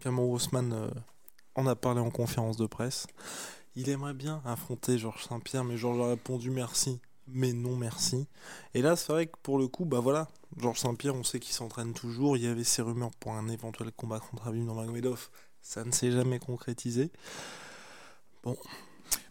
Cameron 0.00 0.32
Haussmann 0.32 0.90
en 1.54 1.66
a 1.66 1.76
parlé 1.76 2.00
en 2.00 2.10
conférence 2.10 2.56
de 2.56 2.66
presse. 2.66 3.06
Il 3.76 3.90
aimerait 3.90 4.14
bien 4.14 4.42
affronter 4.46 4.98
Georges 4.98 5.24
Saint-Pierre, 5.24 5.64
mais 5.64 5.76
Georges 5.76 6.00
a 6.00 6.08
répondu 6.08 6.50
merci, 6.50 7.00
mais 7.26 7.52
non 7.52 7.76
merci. 7.76 8.26
Et 8.74 8.80
là, 8.80 8.96
c'est 8.96 9.12
vrai 9.12 9.26
que 9.26 9.36
pour 9.42 9.58
le 9.58 9.68
coup, 9.68 9.84
bah 9.84 10.00
voilà, 10.00 10.28
Georges 10.56 10.80
Saint-Pierre, 10.80 11.14
on 11.14 11.24
sait 11.24 11.40
qu'il 11.40 11.54
s'entraîne 11.54 11.92
toujours. 11.92 12.38
Il 12.38 12.42
y 12.42 12.46
avait 12.46 12.64
ces 12.64 12.80
rumeurs 12.80 13.12
pour 13.20 13.32
un 13.32 13.48
éventuel 13.48 13.92
combat 13.92 14.18
contre 14.18 14.48
Abim 14.48 14.64
Magomedov 14.64 15.28
ça 15.62 15.84
ne 15.84 15.92
s'est 15.92 16.10
jamais 16.10 16.38
concrétisé. 16.38 17.10
Bon. 18.42 18.56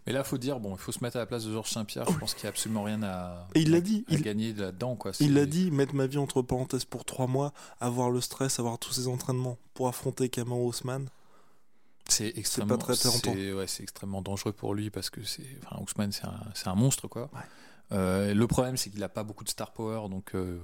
Mais 0.06 0.14
là, 0.14 0.20
il 0.20 0.26
faut 0.26 0.38
dire, 0.38 0.60
bon, 0.60 0.74
il 0.74 0.80
faut 0.80 0.92
se 0.92 1.04
mettre 1.04 1.18
à 1.18 1.20
la 1.20 1.26
place 1.26 1.46
de 1.46 1.52
Georges 1.52 1.70
Saint-Pierre. 1.70 2.10
Je 2.10 2.18
pense 2.18 2.34
qu'il 2.34 2.44
n'y 2.44 2.48
a 2.48 2.50
absolument 2.50 2.84
rien 2.84 3.04
à, 3.04 3.48
Et 3.54 3.62
il 3.62 3.72
l'a 3.72 3.82
dit, 3.82 4.04
il... 4.10 4.22
gagner 4.22 4.54
là-dedans. 4.54 4.96
Quoi. 4.96 5.12
Il 5.20 5.36
l'a 5.36 5.46
dit, 5.46 5.70
mettre 5.70 5.94
ma 5.94 6.08
vie 6.08 6.18
entre 6.18 6.42
parenthèses 6.42 6.86
pour 6.86 7.06
trois 7.06 7.28
mois, 7.28 7.54
avoir 7.80 8.10
le 8.10 8.22
stress, 8.22 8.60
avoir 8.60 8.80
tous 8.80 8.94
ces 8.94 9.08
entraînements 9.08 9.58
pour 9.74 9.88
affronter 9.88 10.30
Kamau 10.30 10.66
Ousmane. 10.68 11.08
C'est 12.08 12.34
extrêmement, 12.36 12.78
pas 12.78 12.94
très 12.94 13.52
ouais, 13.54 13.68
c'est 13.68 13.84
extrêmement 13.84 14.22
dangereux 14.22 14.52
pour 14.52 14.74
lui 14.74 14.90
parce 14.90 15.10
que 15.10 15.24
c'est, 15.24 15.46
enfin, 15.64 15.82
Ousmane, 15.82 16.12
c'est 16.12 16.26
un, 16.26 16.72
un, 16.72 16.76
monstre, 16.76 17.08
quoi. 17.08 17.30
Euh, 17.92 18.34
le 18.34 18.48
problème, 18.48 18.78
c'est 18.78 18.90
qu'il 18.90 19.00
n'a 19.00 19.10
pas 19.10 19.24
beaucoup 19.24 19.44
de 19.44 19.50
star 19.50 19.72
power, 19.72 20.10
donc 20.10 20.34
euh, 20.34 20.62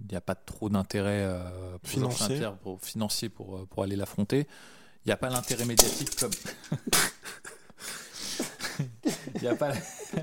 il 0.00 0.08
n'y 0.08 0.16
a 0.16 0.20
pas 0.20 0.34
trop 0.34 0.68
d'intérêt 0.68 1.22
euh, 1.22 1.78
financier. 1.84 2.42
pour, 2.62 2.80
financier 2.80 3.28
pour, 3.28 3.66
pour 3.68 3.84
aller 3.84 3.96
l'affronter. 3.96 4.46
Il 5.06 5.10
n'y 5.10 5.12
a 5.12 5.16
pas 5.16 5.30
l'intérêt 5.30 5.64
médiatique 5.64 6.16
comme. 6.16 6.32
Il 9.36 9.40
n'y 9.40 9.46
a 9.46 9.54
pas 9.54 9.72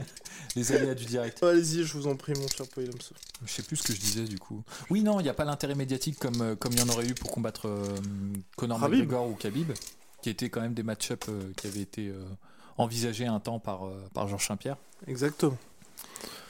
les 0.58 0.72
aléas 0.74 0.94
du 0.94 1.06
direct. 1.06 1.42
Allez-y, 1.42 1.86
je 1.86 1.94
vous 1.94 2.08
en 2.08 2.18
prie, 2.18 2.34
mon 2.34 2.50
cher 2.50 2.66
Williams. 2.76 3.14
Je 3.46 3.50
sais 3.50 3.64
plus 3.64 3.78
ce 3.78 3.84
que 3.84 3.94
je 3.94 4.00
disais 4.00 4.26
du 4.26 4.40
coup. 4.40 4.62
Oui, 4.90 5.02
non, 5.02 5.22
il 5.22 5.24
n'y 5.24 5.30
a 5.30 5.34
pas 5.34 5.46
l'intérêt 5.46 5.76
médiatique 5.76 6.20
comme 6.20 6.42
euh, 6.42 6.56
comme 6.58 6.74
il 6.74 6.80
y 6.80 6.82
en 6.82 6.90
aurait 6.90 7.08
eu 7.08 7.14
pour 7.14 7.32
combattre 7.32 7.70
euh, 7.70 7.96
Conor 8.58 8.78
McGregor 8.78 9.30
ou 9.30 9.36
Khabib, 9.36 9.72
qui 10.22 10.30
étaient 10.30 10.50
quand 10.50 10.60
même 10.60 10.74
des 10.74 10.84
match-ups 10.84 11.30
euh, 11.30 11.54
qui 11.56 11.68
avaient 11.68 11.80
été 11.80 12.14
envisagés 12.78 13.26
un 13.26 13.40
temps 13.40 13.60
par, 13.60 13.90
par 14.14 14.28
Georges 14.28 14.48
Saint-Pierre. 14.48 14.76
Exactement. 15.08 15.58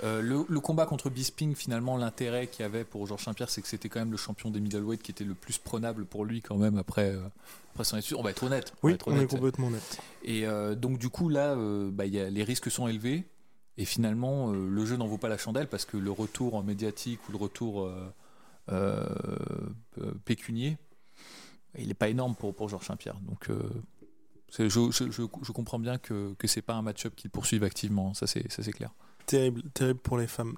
Euh, 0.03 0.21
le, 0.21 0.59
combat 0.59 0.85
contre 0.85 1.09
Bisping, 1.09 1.55
finalement, 1.55 1.97
l'intérêt 1.97 2.47
qu'il 2.47 2.63
y 2.63 2.65
avait 2.65 2.83
pour 2.83 3.07
Georges 3.07 3.23
Saint-Pierre, 3.23 3.49
c'est 3.49 3.61
que 3.61 3.67
c'était 3.67 3.89
quand 3.89 3.99
même 3.99 4.11
le 4.11 4.17
champion 4.17 4.49
des 4.49 4.59
middleweight 4.59 5.01
qui 5.01 5.11
était 5.11 5.23
le 5.23 5.33
plus 5.33 5.57
prenable 5.57 6.05
pour 6.05 6.25
lui 6.25 6.41
quand 6.41 6.57
même 6.57 6.77
après, 6.77 7.11
euh, 7.11 7.21
après 7.73 7.83
son 7.83 7.97
étude. 7.97 8.17
On 8.17 8.23
va 8.23 8.31
être 8.31 8.43
honnête. 8.43 8.73
Oui, 8.83 8.91
on, 8.91 8.95
être 8.95 9.07
on 9.07 9.19
est 9.19 9.27
complètement 9.27 9.67
honnête. 9.67 9.99
Et 10.23 10.45
euh, 10.45 10.75
donc 10.75 10.97
du 10.97 11.09
coup 11.09 11.29
là, 11.29 11.55
bah, 11.91 12.05
y 12.05 12.19
a, 12.19 12.29
les 12.29 12.43
risques 12.43 12.69
sont 12.69 12.87
élevés 12.87 13.25
et 13.77 13.85
finalement 13.85 14.51
le 14.51 14.85
jeu 14.85 14.97
n'en 14.97 15.07
vaut 15.07 15.17
pas 15.17 15.29
la 15.29 15.37
chandelle 15.37 15.67
parce 15.67 15.85
que 15.85 15.97
le 15.97 16.11
retour 16.11 16.63
médiatique 16.63 17.19
ou 17.27 17.31
le 17.31 17.37
retour 17.37 17.89
pécunier, 20.25 20.77
il 21.77 21.87
n'est 21.87 21.93
pas 21.93 22.09
énorme 22.09 22.35
pour, 22.35 22.53
pour 22.53 22.69
Georges 22.69 22.85
Saint-Pierre. 22.85 23.19
Donc 23.27 23.49
je, 24.59 24.69
je, 24.69 25.11
je, 25.11 25.51
comprends 25.51 25.79
bien 25.79 25.97
que, 25.97 26.33
que 26.37 26.47
c'est 26.47 26.61
pas 26.61 26.73
un 26.73 26.81
match-up 26.81 27.15
qu'il 27.15 27.31
poursuive 27.31 27.63
activement, 27.63 28.13
ça 28.13 28.27
c'est 28.27 28.73
clair. 28.73 28.91
Terrible, 29.25 29.61
terrible 29.73 29.99
pour 29.99 30.17
les 30.17 30.27
femmes. 30.27 30.53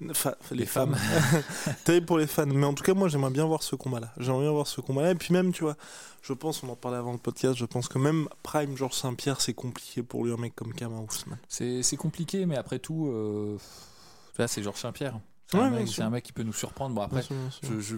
les, 0.50 0.66
femmes. 0.66 0.96
terrible 1.84 2.06
pour 2.06 2.18
les 2.18 2.26
fans. 2.26 2.46
Mais 2.46 2.66
en 2.66 2.74
tout 2.74 2.84
cas, 2.84 2.94
moi, 2.94 3.08
j'aimerais 3.08 3.30
bien 3.30 3.44
voir 3.44 3.62
ce 3.62 3.76
combat-là. 3.76 4.12
J'aimerais 4.18 4.42
bien 4.42 4.52
voir 4.52 4.66
ce 4.66 4.80
combat-là. 4.80 5.12
Et 5.12 5.14
puis 5.14 5.32
même, 5.32 5.52
tu 5.52 5.64
vois, 5.64 5.76
je 6.22 6.32
pense, 6.32 6.62
on 6.62 6.68
en 6.68 6.76
parlait 6.76 6.98
avant 6.98 7.12
le 7.12 7.18
podcast, 7.18 7.56
je 7.56 7.64
pense 7.64 7.88
que 7.88 7.98
même 7.98 8.28
Prime 8.42 8.76
Georges 8.76 8.94
Saint-Pierre, 8.94 9.40
c'est 9.40 9.54
compliqué 9.54 10.02
pour 10.02 10.24
lui, 10.24 10.32
un 10.32 10.36
mec 10.36 10.54
comme 10.54 10.74
Kamar 10.74 11.02
Ousmane. 11.04 11.38
C'est 11.48 11.96
compliqué, 11.96 12.46
mais 12.46 12.56
après 12.56 12.78
tout, 12.78 13.08
euh, 13.08 13.58
là, 14.38 14.48
c'est 14.48 14.62
Georges 14.62 14.80
Saint-Pierre. 14.80 15.18
C'est 15.48 16.02
un, 16.02 16.10
mec 16.10 16.24
qui 16.24 16.32
peut 16.32 16.42
nous 16.42 16.52
surprendre. 16.52 16.94
Bon, 16.94 17.02
après, 17.02 17.22
je, 17.62 17.80
je, 17.80 17.96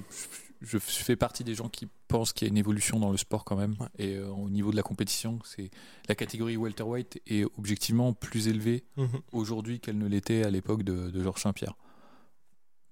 fais 0.66 1.16
partie 1.16 1.44
des 1.44 1.54
gens 1.54 1.68
qui 1.68 1.88
pensent 2.08 2.32
qu'il 2.32 2.46
y 2.46 2.48
a 2.48 2.50
une 2.50 2.58
évolution 2.58 2.98
dans 2.98 3.10
le 3.10 3.16
sport 3.16 3.44
quand 3.44 3.56
même. 3.56 3.76
Et 3.98 4.16
euh, 4.16 4.28
au 4.28 4.50
niveau 4.50 4.70
de 4.70 4.76
la 4.76 4.82
compétition, 4.82 5.38
c'est 5.44 5.70
la 6.08 6.14
catégorie 6.14 6.56
welterweight 6.56 7.20
est 7.26 7.44
objectivement 7.56 8.12
plus 8.12 8.48
élevée 8.48 8.84
mhm. 8.96 9.20
aujourd'hui 9.32 9.80
qu'elle 9.80 9.98
ne 9.98 10.06
l'était 10.06 10.42
à 10.44 10.50
l'époque 10.50 10.82
de, 10.82 11.22
Georges 11.22 11.42
Saint-Pierre. 11.42 11.74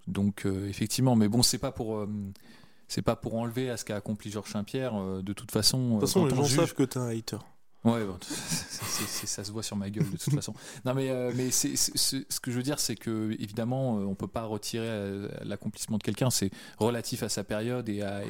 Donc 0.06 0.46
euh, 0.46 0.68
effectivement, 0.68 1.16
mais 1.16 1.28
bon, 1.28 1.42
c'est 1.42 1.58
pas 1.58 1.73
pour 1.73 1.96
euh, 1.96 2.08
c'est 2.87 3.02
pas 3.02 3.16
pour 3.16 3.35
enlever 3.35 3.70
à 3.70 3.76
ce 3.76 3.85
qu'a 3.85 3.96
accompli 3.96 4.30
Georges 4.30 4.52
Saint-Pierre. 4.52 4.94
de 5.23 5.32
toute 5.32 5.50
façon, 5.50 5.96
de 5.96 6.00
toute 6.00 6.08
façon, 6.08 6.26
les 6.26 6.35
gens 6.35 6.44
savent 6.44 6.75
que 6.75 6.85
t'es 6.85 6.99
un 6.99 7.08
hater. 7.08 7.38
Ouais, 7.86 8.04
ça 8.20 9.44
se 9.44 9.52
voit 9.52 9.62
sur 9.62 9.76
ma 9.76 9.88
gueule 9.90 10.10
de 10.10 10.16
toute 10.16 10.34
façon. 10.34 10.54
Non, 10.84 10.92
mais, 10.92 11.08
euh, 11.10 11.32
mais 11.36 11.52
ce 11.52 12.40
que 12.40 12.50
je 12.50 12.56
veux 12.56 12.62
dire, 12.64 12.80
c'est 12.80 12.96
que 12.96 13.30
évidemment, 13.38 13.98
euh, 13.98 14.04
on 14.04 14.16
peut 14.16 14.26
pas 14.26 14.42
retirer 14.42 14.88
euh, 14.88 15.28
l'accomplissement 15.44 15.96
de 15.96 16.02
quelqu'un. 16.02 16.30
C'est 16.30 16.50
relatif 16.78 17.22
à 17.22 17.28
sa 17.28 17.44
période 17.44 17.88
et 17.88 18.02
à, 18.02 18.22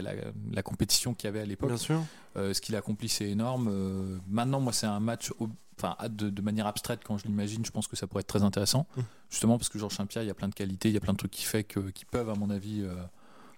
la, 0.00 0.62
compétition 0.62 1.14
qu'il 1.14 1.26
y 1.26 1.28
avait 1.28 1.40
à 1.40 1.46
l'époque. 1.46 1.68
Bien 1.68 1.78
sûr. 1.78 2.02
ce 2.34 2.60
qu'il 2.60 2.74
a 2.74 2.78
accompli, 2.78 3.08
c'est 3.08 3.28
énorme. 3.28 4.20
maintenant, 4.28 4.58
moi, 4.58 4.72
c'est 4.72 4.86
un 4.86 5.00
match, 5.00 5.32
enfin, 5.78 5.96
de, 6.08 6.42
manière 6.42 6.66
abstraite, 6.66 7.00
quand 7.04 7.16
je 7.16 7.26
l'imagine, 7.26 7.64
je 7.64 7.70
pense 7.70 7.86
que 7.86 7.94
ça 7.94 8.08
pourrait 8.08 8.22
être 8.22 8.26
très 8.26 8.42
intéressant. 8.42 8.88
Mmh. 8.96 9.00
Justement, 9.30 9.56
parce 9.56 9.68
que 9.68 9.78
Georges 9.78 9.94
Saint-Pierre, 9.94 10.24
il 10.24 10.26
y 10.26 10.30
a 10.30 10.34
plein 10.34 10.48
de 10.48 10.54
qualités, 10.54 10.88
il 10.88 10.94
y 10.94 10.98
a 10.98 11.00
plein 11.00 11.12
de 11.12 11.18
trucs 11.18 11.30
qui 11.30 11.44
fait 11.44 11.62
que, 11.62 11.78
qui 11.90 12.04
peuvent, 12.04 12.28
à 12.28 12.34
mon 12.34 12.50
avis 12.50 12.84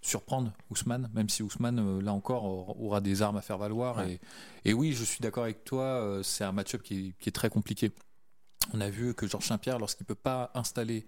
surprendre 0.02 0.52
Ousmane, 0.68 1.08
même 1.14 1.28
si 1.28 1.42
Ousmane, 1.42 1.78
euh, 1.78 2.02
là 2.02 2.12
encore, 2.12 2.44
aura 2.80 3.00
des 3.00 3.22
armes 3.22 3.36
à 3.36 3.40
faire 3.40 3.56
valoir. 3.56 4.04
Et, 4.64 4.74
oui, 4.74 4.92
je 4.92 5.04
suis 5.04 5.20
d'accord 5.20 5.44
avec 5.44 5.64
toi, 5.64 5.84
euh, 5.84 6.22
c'est 6.22 6.44
un 6.44 6.52
match-up 6.52 6.82
qui, 6.82 7.14
est 7.24 7.30
très 7.30 7.48
compliqué. 7.48 7.92
On 8.74 8.80
a 8.80 8.90
vu 8.90 9.14
que 9.14 9.26
Georges 9.26 9.46
Saint-Pierre, 9.46 9.78
lorsqu'il 9.78 10.04
peut 10.04 10.14
pas 10.14 10.50
installer 10.54 11.06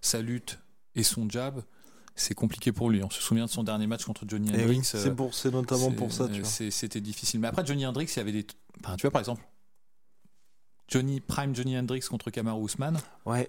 sa 0.00 0.20
lutte 0.20 0.58
et 0.94 1.04
son 1.04 1.28
jab, 1.28 1.62
c'est 2.14 2.34
compliqué 2.34 2.72
pour 2.72 2.90
lui. 2.90 3.02
On 3.02 3.10
se 3.10 3.22
souvient 3.22 3.46
de 3.46 3.50
son 3.50 3.64
dernier 3.64 3.86
match 3.86 4.04
contre 4.04 4.24
Johnny 4.26 4.50
eh 4.52 4.64
Hendrix. 4.64 4.82
c'est 4.84 5.50
notamment 5.50 5.92
pour 5.92 6.12
ça. 6.12 6.28
C'était 6.44 7.00
difficile. 7.00 7.40
Mais 7.40 7.48
après 7.48 7.64
Johnny 7.64 7.86
Hendrix, 7.86 8.12
il 8.14 8.16
y 8.16 8.20
avait 8.20 8.32
des. 8.32 8.46
Enfin, 8.84 8.96
tu 8.96 9.02
vois, 9.02 9.10
par 9.10 9.20
exemple, 9.20 9.42
Johnny 10.88 11.20
Prime 11.20 11.54
Johnny 11.54 11.78
Hendrix 11.78 12.00
contre 12.00 12.30
Kamaru 12.30 12.60
Ousmane. 12.62 12.98
Ouais. 13.24 13.48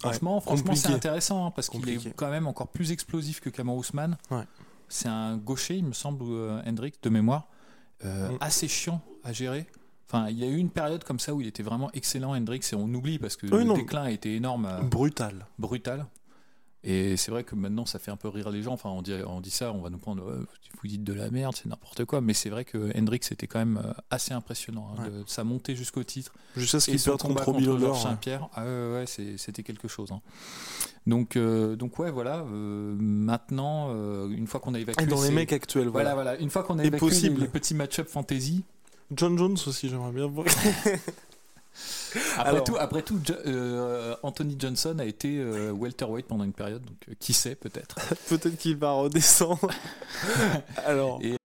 Franchement, 0.00 0.40
franchement 0.40 0.74
c'est 0.74 0.92
intéressant 0.92 1.46
hein, 1.46 1.50
parce 1.50 1.68
qu'il 1.68 1.88
est 1.88 2.14
quand 2.14 2.30
même 2.30 2.46
encore 2.46 2.68
plus 2.68 2.92
explosif 2.92 3.40
que 3.40 3.50
Kamar 3.50 3.76
Ousmane. 3.76 4.16
C'est 4.90 5.08
un 5.08 5.36
gaucher, 5.36 5.76
il 5.76 5.84
me 5.84 5.92
semble, 5.92 6.24
euh, 6.26 6.62
Hendrix, 6.66 6.94
de 7.02 7.10
mémoire, 7.10 7.48
euh, 8.06 8.30
mm. 8.30 8.38
assez 8.40 8.68
chiant 8.68 9.02
à 9.22 9.34
gérer. 9.34 9.66
Enfin, 10.06 10.28
il 10.30 10.38
y 10.38 10.44
a 10.44 10.46
eu 10.46 10.56
une 10.56 10.70
période 10.70 11.04
comme 11.04 11.18
ça 11.18 11.34
où 11.34 11.42
il 11.42 11.46
était 11.46 11.62
vraiment 11.62 11.90
excellent, 11.92 12.34
Hendrix, 12.34 12.60
et 12.72 12.74
on 12.74 12.88
oublie 12.94 13.18
parce 13.18 13.36
que 13.36 13.46
le 13.46 13.74
déclin 13.74 14.04
a 14.04 14.10
été 14.10 14.34
énorme. 14.34 14.66
brutal. 14.88 15.46
Brutal. 15.58 16.06
Et 16.90 17.18
c'est 17.18 17.30
vrai 17.30 17.44
que 17.44 17.54
maintenant, 17.54 17.84
ça 17.84 17.98
fait 17.98 18.10
un 18.10 18.16
peu 18.16 18.28
rire 18.28 18.48
les 18.48 18.62
gens. 18.62 18.72
Enfin, 18.72 18.88
on 18.88 19.02
dit, 19.02 19.12
on 19.26 19.42
dit 19.42 19.50
ça, 19.50 19.74
on 19.74 19.82
va 19.82 19.90
nous 19.90 19.98
prendre, 19.98 20.24
vous 20.80 20.88
dites 20.88 21.04
de 21.04 21.12
la 21.12 21.30
merde, 21.30 21.54
c'est 21.54 21.66
n'importe 21.66 22.06
quoi. 22.06 22.22
Mais 22.22 22.32
c'est 22.32 22.48
vrai 22.48 22.64
que 22.64 22.96
Hendrix 22.98 23.20
était 23.30 23.46
quand 23.46 23.58
même 23.58 23.78
euh, 23.84 23.92
assez 24.10 24.32
impressionnant. 24.32 24.94
Hein, 24.96 25.08
de, 25.08 25.24
sa 25.26 25.44
montée 25.44 25.76
jusqu'au 25.76 26.02
titre. 26.02 26.32
Juste 26.56 26.78
ce 26.78 26.90
qu'il 26.90 26.98
perd 26.98 27.20
contre, 27.20 27.44
contre 27.44 27.94
Saint-Pierre. 27.94 28.48
Ah 28.54 28.64
ouais, 28.64 29.04
c'était 29.06 29.62
quelque 29.62 29.86
chose. 29.86 30.12
Hein. 30.12 30.22
Donc, 31.06 31.36
euh, 31.36 31.76
donc 31.76 31.98
ouais, 31.98 32.10
voilà. 32.10 32.38
Euh, 32.38 32.96
maintenant, 32.98 33.92
une 34.30 34.46
fois 34.46 34.58
qu'on 34.58 34.72
a 34.72 34.80
évacué. 34.80 35.04
Et 35.04 35.06
dans 35.06 35.22
les 35.22 35.30
mecs 35.30 35.52
actuels, 35.52 35.88
voilà. 35.88 36.14
voilà, 36.14 36.38
Une 36.38 36.48
fois 36.48 36.62
qu'on 36.62 36.78
a 36.78 36.84
évacué 36.84 37.10
les, 37.10 37.28
les, 37.28 37.48
petits 37.48 37.74
match-up 37.74 38.08
fantasy. 38.08 38.64
John 39.14 39.36
Jones 39.36 39.58
aussi, 39.66 39.90
j'aimerais 39.90 40.12
bien 40.12 40.26
voir. 40.26 40.46
Après 42.38 42.64
tout, 42.64 42.76
après 42.78 43.02
tout 43.02 43.20
euh, 43.30 44.14
Anthony 44.22 44.56
Johnson 44.58 44.96
a 44.98 45.04
été 45.04 45.38
euh, 45.38 45.72
welterweight 45.72 46.26
pendant 46.26 46.44
une 46.44 46.52
période, 46.52 46.84
donc 46.84 46.96
euh, 47.08 47.14
qui 47.18 47.32
sait 47.32 47.54
peut-être. 47.54 47.96
peut-être 48.28 48.56
qu'il 48.56 48.76
va 48.76 48.92
redescendre. 48.92 49.70
Alors. 50.86 51.20
Et... 51.22 51.36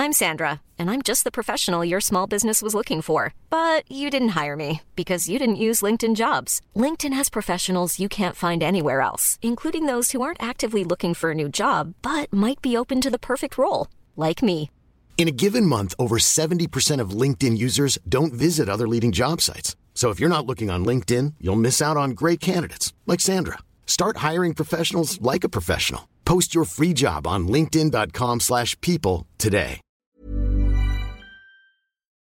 I'm 0.00 0.12
Sandra, 0.12 0.60
and 0.78 0.88
I'm 0.90 1.02
just 1.02 1.24
the 1.24 1.32
professional 1.32 1.84
your 1.84 2.00
small 2.00 2.28
business 2.28 2.62
was 2.62 2.74
looking 2.74 3.02
for. 3.02 3.34
But 3.50 3.90
you 3.90 4.10
didn't 4.10 4.40
hire 4.40 4.56
me 4.56 4.82
because 4.94 5.28
you 5.28 5.38
didn't 5.38 5.56
use 5.56 5.82
LinkedIn 5.82 6.14
Jobs. 6.14 6.60
LinkedIn 6.76 7.12
has 7.12 7.28
professionals 7.28 7.98
you 7.98 8.08
can't 8.08 8.36
find 8.36 8.62
anywhere 8.62 9.00
else, 9.00 9.38
including 9.42 9.86
those 9.86 10.12
who 10.12 10.22
aren't 10.22 10.42
actively 10.42 10.84
looking 10.84 11.14
for 11.14 11.32
a 11.32 11.34
new 11.34 11.48
job 11.48 11.94
but 12.02 12.32
might 12.32 12.62
be 12.62 12.76
open 12.76 13.00
to 13.00 13.10
the 13.10 13.18
perfect 13.18 13.58
role, 13.58 13.88
like 14.16 14.42
me. 14.42 14.70
In 15.18 15.26
a 15.26 15.32
given 15.32 15.66
month, 15.66 15.96
over 15.98 16.16
70% 16.20 17.00
of 17.00 17.10
LinkedIn 17.10 17.58
users 17.58 17.98
don't 18.08 18.32
visit 18.32 18.68
other 18.68 18.86
leading 18.86 19.10
job 19.10 19.40
sites. 19.40 19.74
So 19.92 20.10
if 20.10 20.20
you're 20.20 20.30
not 20.30 20.46
looking 20.46 20.70
on 20.70 20.84
LinkedIn, 20.84 21.34
you'll 21.40 21.56
miss 21.60 21.82
out 21.82 21.96
on 21.96 22.12
great 22.12 22.38
candidates 22.38 22.94
like 23.04 23.18
Sandra. 23.18 23.58
Start 23.84 24.18
hiring 24.18 24.54
professionals 24.54 25.20
like 25.20 25.42
a 25.42 25.48
professional. 25.48 26.02
Post 26.24 26.54
your 26.54 26.64
free 26.64 26.94
job 26.94 27.26
on 27.26 27.48
linkedin.com/people 27.48 29.26
today. 29.38 29.80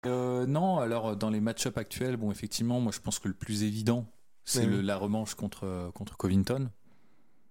Euh, 0.06 0.46
non, 0.46 0.78
alors 0.78 1.16
dans 1.16 1.30
les 1.30 1.40
match-up 1.40 1.76
actuels, 1.76 2.16
bon 2.16 2.30
effectivement, 2.30 2.80
moi 2.80 2.92
je 2.92 3.00
pense 3.00 3.18
que 3.18 3.28
le 3.28 3.34
plus 3.34 3.62
évident, 3.62 4.06
c'est 4.44 4.64
oui. 4.64 4.82
la 4.82 4.96
revanche 4.96 5.34
contre 5.34 5.90
contre 5.92 6.16
Covington. 6.16 6.70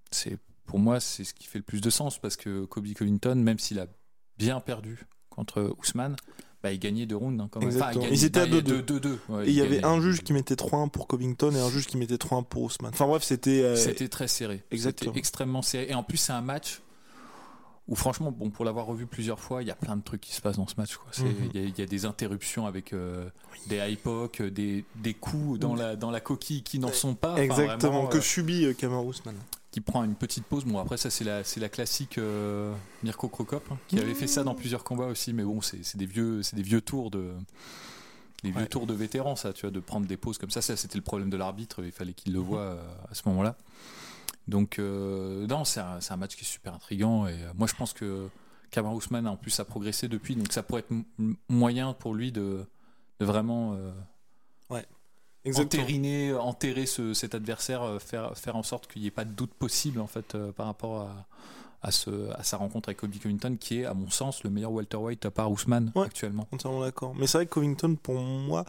C'est 0.09 0.39
pour 0.65 0.79
moi, 0.79 0.99
c'est 0.99 1.23
ce 1.23 1.35
qui 1.35 1.45
fait 1.45 1.59
le 1.59 1.65
plus 1.65 1.81
de 1.81 1.91
sens 1.91 2.17
parce 2.17 2.35
que 2.35 2.65
Kobe 2.65 2.91
Covington, 2.93 3.35
même 3.35 3.59
s'il 3.59 3.79
a 3.79 3.85
bien 4.37 4.59
perdu 4.59 5.05
contre 5.35 5.75
Ousmane, 5.79 6.15
bah, 6.65 6.71
il 6.71 6.79
gagnait 6.79 7.05
deux 7.05 7.15
rounds. 7.15 7.39
Hein, 7.39 7.47
quand 7.51 7.59
même. 7.59 7.69
Enfin, 7.75 7.91
il 7.93 8.11
ils 8.11 8.25
étaient 8.25 8.39
à 8.39 8.47
2-2. 8.47 9.19
il 9.45 9.51
y 9.51 9.61
avait 9.61 9.85
un 9.85 10.01
juge 10.01 10.21
qui 10.21 10.33
mettait 10.33 10.55
3-1 10.55 10.89
pour 10.89 11.05
Covington 11.05 11.51
et 11.51 11.59
un 11.59 11.69
juge 11.69 11.85
qui 11.85 11.95
mettait 11.95 12.15
3-1 12.15 12.43
pour 12.43 12.63
Ousmane. 12.63 12.89
Enfin 12.91 13.05
bref, 13.05 13.21
c'était. 13.21 13.61
Euh, 13.61 13.75
c'était 13.75 14.07
très 14.07 14.27
serré. 14.27 14.63
Exactement. 14.71 15.13
Extrêmement 15.13 15.61
serré. 15.61 15.87
Et 15.89 15.93
en 15.93 16.01
plus, 16.01 16.17
c'est 16.17 16.33
un 16.33 16.41
match 16.41 16.81
où 17.87 17.93
franchement, 17.93 18.31
bon, 18.31 18.49
pour 18.49 18.65
l'avoir 18.65 18.87
revu 18.87 19.05
plusieurs 19.05 19.39
fois, 19.39 19.61
il 19.61 19.67
y 19.67 19.71
a 19.71 19.75
plein 19.75 19.95
de 19.95 20.01
trucs 20.01 20.21
qui 20.21 20.33
se 20.33 20.41
passent 20.41 20.57
dans 20.57 20.67
ce 20.67 20.73
match. 20.77 20.97
Mhm. 21.19 21.51
Il 21.53 21.77
y, 21.77 21.81
a 21.83 21.85
des 21.85 22.05
interruptions 22.05 22.65
avec 22.65 22.93
euh, 22.93 23.29
des 23.67 23.77
high 23.77 23.99
des, 24.51 24.85
des 24.95 25.13
coups 25.13 25.59
dans 25.59 25.75
la, 25.75 25.95
dans 25.95 26.09
la 26.09 26.19
coquille 26.19 26.63
qui 26.63 26.79
n'en 26.79 26.91
sont 26.91 27.13
pas. 27.13 27.37
Exactement, 27.37 28.07
que 28.07 28.17
euh, 28.17 28.21
subit 28.21 28.73
Kamar 28.75 29.05
Ousmane 29.05 29.37
qui 29.75 29.81
prend 29.81 30.05
une 30.05 30.15
petite 30.15 30.45
pause. 30.45 30.63
Bon, 30.63 30.79
après, 30.79 30.95
ça, 30.95 31.09
c'est 31.09 31.25
la, 31.25 31.43
c'est 31.43 31.59
la 31.59 31.67
classique 31.67 32.17
euh, 32.17 32.73
Mirko 33.03 33.27
Krokop, 33.27 33.69
hein, 33.69 33.77
qui 33.89 33.99
avait 33.99 34.13
fait 34.13 34.25
ça 34.25 34.45
dans 34.45 34.55
plusieurs 34.55 34.85
combats 34.85 35.07
aussi, 35.07 35.33
mais 35.33 35.43
bon, 35.43 35.59
c'est, 35.59 35.97
des, 35.97 36.05
vieux, 36.05 36.41
c'est 36.43 36.55
des 36.55 36.61
vieux 36.61 36.79
tours 36.79 37.11
de. 37.11 37.33
Des 38.41 38.51
vieux 38.51 38.67
tours 38.67 38.87
de 38.87 38.93
vétérans, 38.93 39.35
ça, 39.35 39.51
tu 39.51 39.63
vois, 39.63 39.71
de 39.71 39.81
prendre 39.81 40.07
des 40.07 40.15
pauses 40.15 40.37
comme 40.37 40.49
ça. 40.49 40.61
Ça, 40.61 40.77
c'était 40.77 40.97
le 40.97 41.03
problème 41.03 41.29
de 41.29 41.35
l'arbitre, 41.35 41.83
il 41.83 41.91
fallait 41.91 42.13
qu'il 42.13 42.31
le 42.31 42.39
mhm. 42.39 42.45
voit 42.45 42.61
euh, 42.61 42.87
à 43.11 43.15
ce 43.15 43.27
moment-là. 43.27 43.57
Donc, 44.47 44.79
euh, 44.79 45.45
non, 45.45 45.65
c'est 45.65 45.81
un, 45.81 45.99
un, 46.09 46.15
match 46.15 46.37
qui 46.37 46.43
est 46.43 46.47
super 46.47 46.73
intriguant, 46.73 47.27
et 47.27 47.37
moi, 47.57 47.67
je 47.67 47.75
pense 47.75 47.91
que 47.91 48.29
Kamar 48.71 48.93
Ousmane, 48.93 49.27
en 49.27 49.35
plus, 49.35 49.59
a 49.59 49.65
progressé 49.65 50.07
depuis, 50.07 50.37
donc 50.37 50.53
ça 50.53 50.63
pourrait 50.63 50.85
être 50.87 50.93
moyen 51.49 51.91
pour 51.91 52.13
lui 52.13 52.31
de, 52.31 52.63
de 53.19 53.25
vraiment. 53.25 53.77
Ouais 55.45 55.59
entériner, 55.59 56.33
enterrer 56.33 56.85
cet 56.85 57.35
adversaire, 57.35 57.83
euh, 57.83 57.99
faire, 57.99 58.37
faire 58.37 58.55
en 58.55 58.63
sorte 58.63 58.91
qu'il 58.91 59.01
n'y 59.01 59.07
ait 59.07 59.11
pas 59.11 59.25
de 59.25 59.31
doute 59.31 59.53
possible 59.53 59.99
en 59.99 60.07
fait 60.07 60.35
euh, 60.35 60.51
par 60.51 60.65
rapport 60.65 61.01
à, 61.01 61.25
à, 61.81 61.91
ce, 61.91 62.31
à, 62.31 62.43
sa 62.43 62.57
rencontre 62.57 62.89
avec 62.89 62.97
Kobe 62.97 63.11
Covington, 63.21 63.57
qui 63.59 63.79
est 63.79 63.85
à 63.85 63.93
mon 63.93 64.09
sens 64.09 64.43
le 64.43 64.49
meilleur 64.49 64.71
welterweight 64.71 65.25
à 65.25 65.31
part 65.31 65.51
Ousmane 65.51 65.91
actuellement. 65.95 66.47
Entièrement 66.51 66.81
d'accord. 66.81 67.13
Mais 67.15 67.27
c'est 67.27 67.37
vrai 67.37 67.45
que 67.45 67.51
Covington, 67.53 67.95
pour 67.95 68.15
moi, 68.15 68.65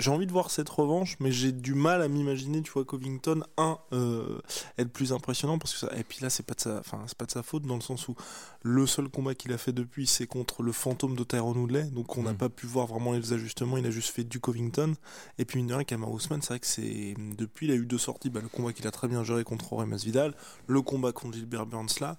j'ai 0.00 0.10
envie 0.10 0.26
de 0.26 0.32
voir 0.32 0.50
cette 0.50 0.68
revanche, 0.68 1.16
mais 1.20 1.30
j'ai 1.30 1.52
du 1.52 1.74
mal 1.74 2.02
à 2.02 2.08
m'imaginer, 2.08 2.62
tu 2.62 2.72
vois, 2.72 2.84
Covington, 2.84 3.44
un, 3.56 3.78
euh, 3.92 4.40
être 4.76 4.92
plus 4.92 5.12
impressionnant, 5.12 5.58
parce 5.58 5.72
que 5.72 5.78
ça, 5.78 5.96
et 5.96 6.02
puis 6.02 6.18
là, 6.20 6.30
c'est 6.30 6.42
pas 6.42 6.54
de 6.54 6.60
sa, 6.60 6.80
enfin, 6.80 7.04
c'est 7.06 7.16
pas 7.16 7.26
de 7.26 7.30
sa 7.30 7.44
faute, 7.44 7.62
dans 7.62 7.76
le 7.76 7.80
sens 7.80 8.08
où 8.08 8.16
le 8.62 8.86
seul 8.86 9.08
combat 9.08 9.36
qu'il 9.36 9.52
a 9.52 9.58
fait 9.58 9.72
depuis, 9.72 10.08
c'est 10.08 10.26
contre 10.26 10.64
le 10.64 10.72
fantôme 10.72 11.14
de 11.14 11.22
Tyrone 11.22 11.58
Woodley, 11.58 11.84
donc 11.84 12.18
on 12.18 12.24
n'a 12.24 12.32
mm. 12.32 12.38
pas 12.38 12.48
pu 12.48 12.66
voir 12.66 12.88
vraiment 12.88 13.12
les 13.12 13.32
ajustements, 13.32 13.76
il 13.76 13.86
a 13.86 13.90
juste 13.90 14.10
fait 14.10 14.24
du 14.24 14.40
Covington, 14.40 14.94
et 15.38 15.44
puis 15.44 15.58
mine 15.58 15.68
de 15.68 15.74
rien, 15.74 15.84
Kamar 15.84 16.10
Ousmane, 16.10 16.42
c'est 16.42 16.48
vrai 16.48 16.60
que 16.60 16.66
c'est, 16.66 17.14
depuis, 17.38 17.66
il 17.66 17.72
a 17.72 17.76
eu 17.76 17.86
deux 17.86 17.98
sorties, 17.98 18.30
bah, 18.30 18.40
le 18.42 18.48
combat 18.48 18.72
qu'il 18.72 18.88
a 18.88 18.90
très 18.90 19.06
bien 19.06 19.22
géré 19.22 19.44
contre 19.44 19.72
Auré 19.72 19.86
Vidal, 19.86 20.34
le 20.66 20.82
combat 20.82 21.12
contre 21.12 21.34
Gilbert 21.34 21.66
Burns 21.66 21.86
là, 22.00 22.18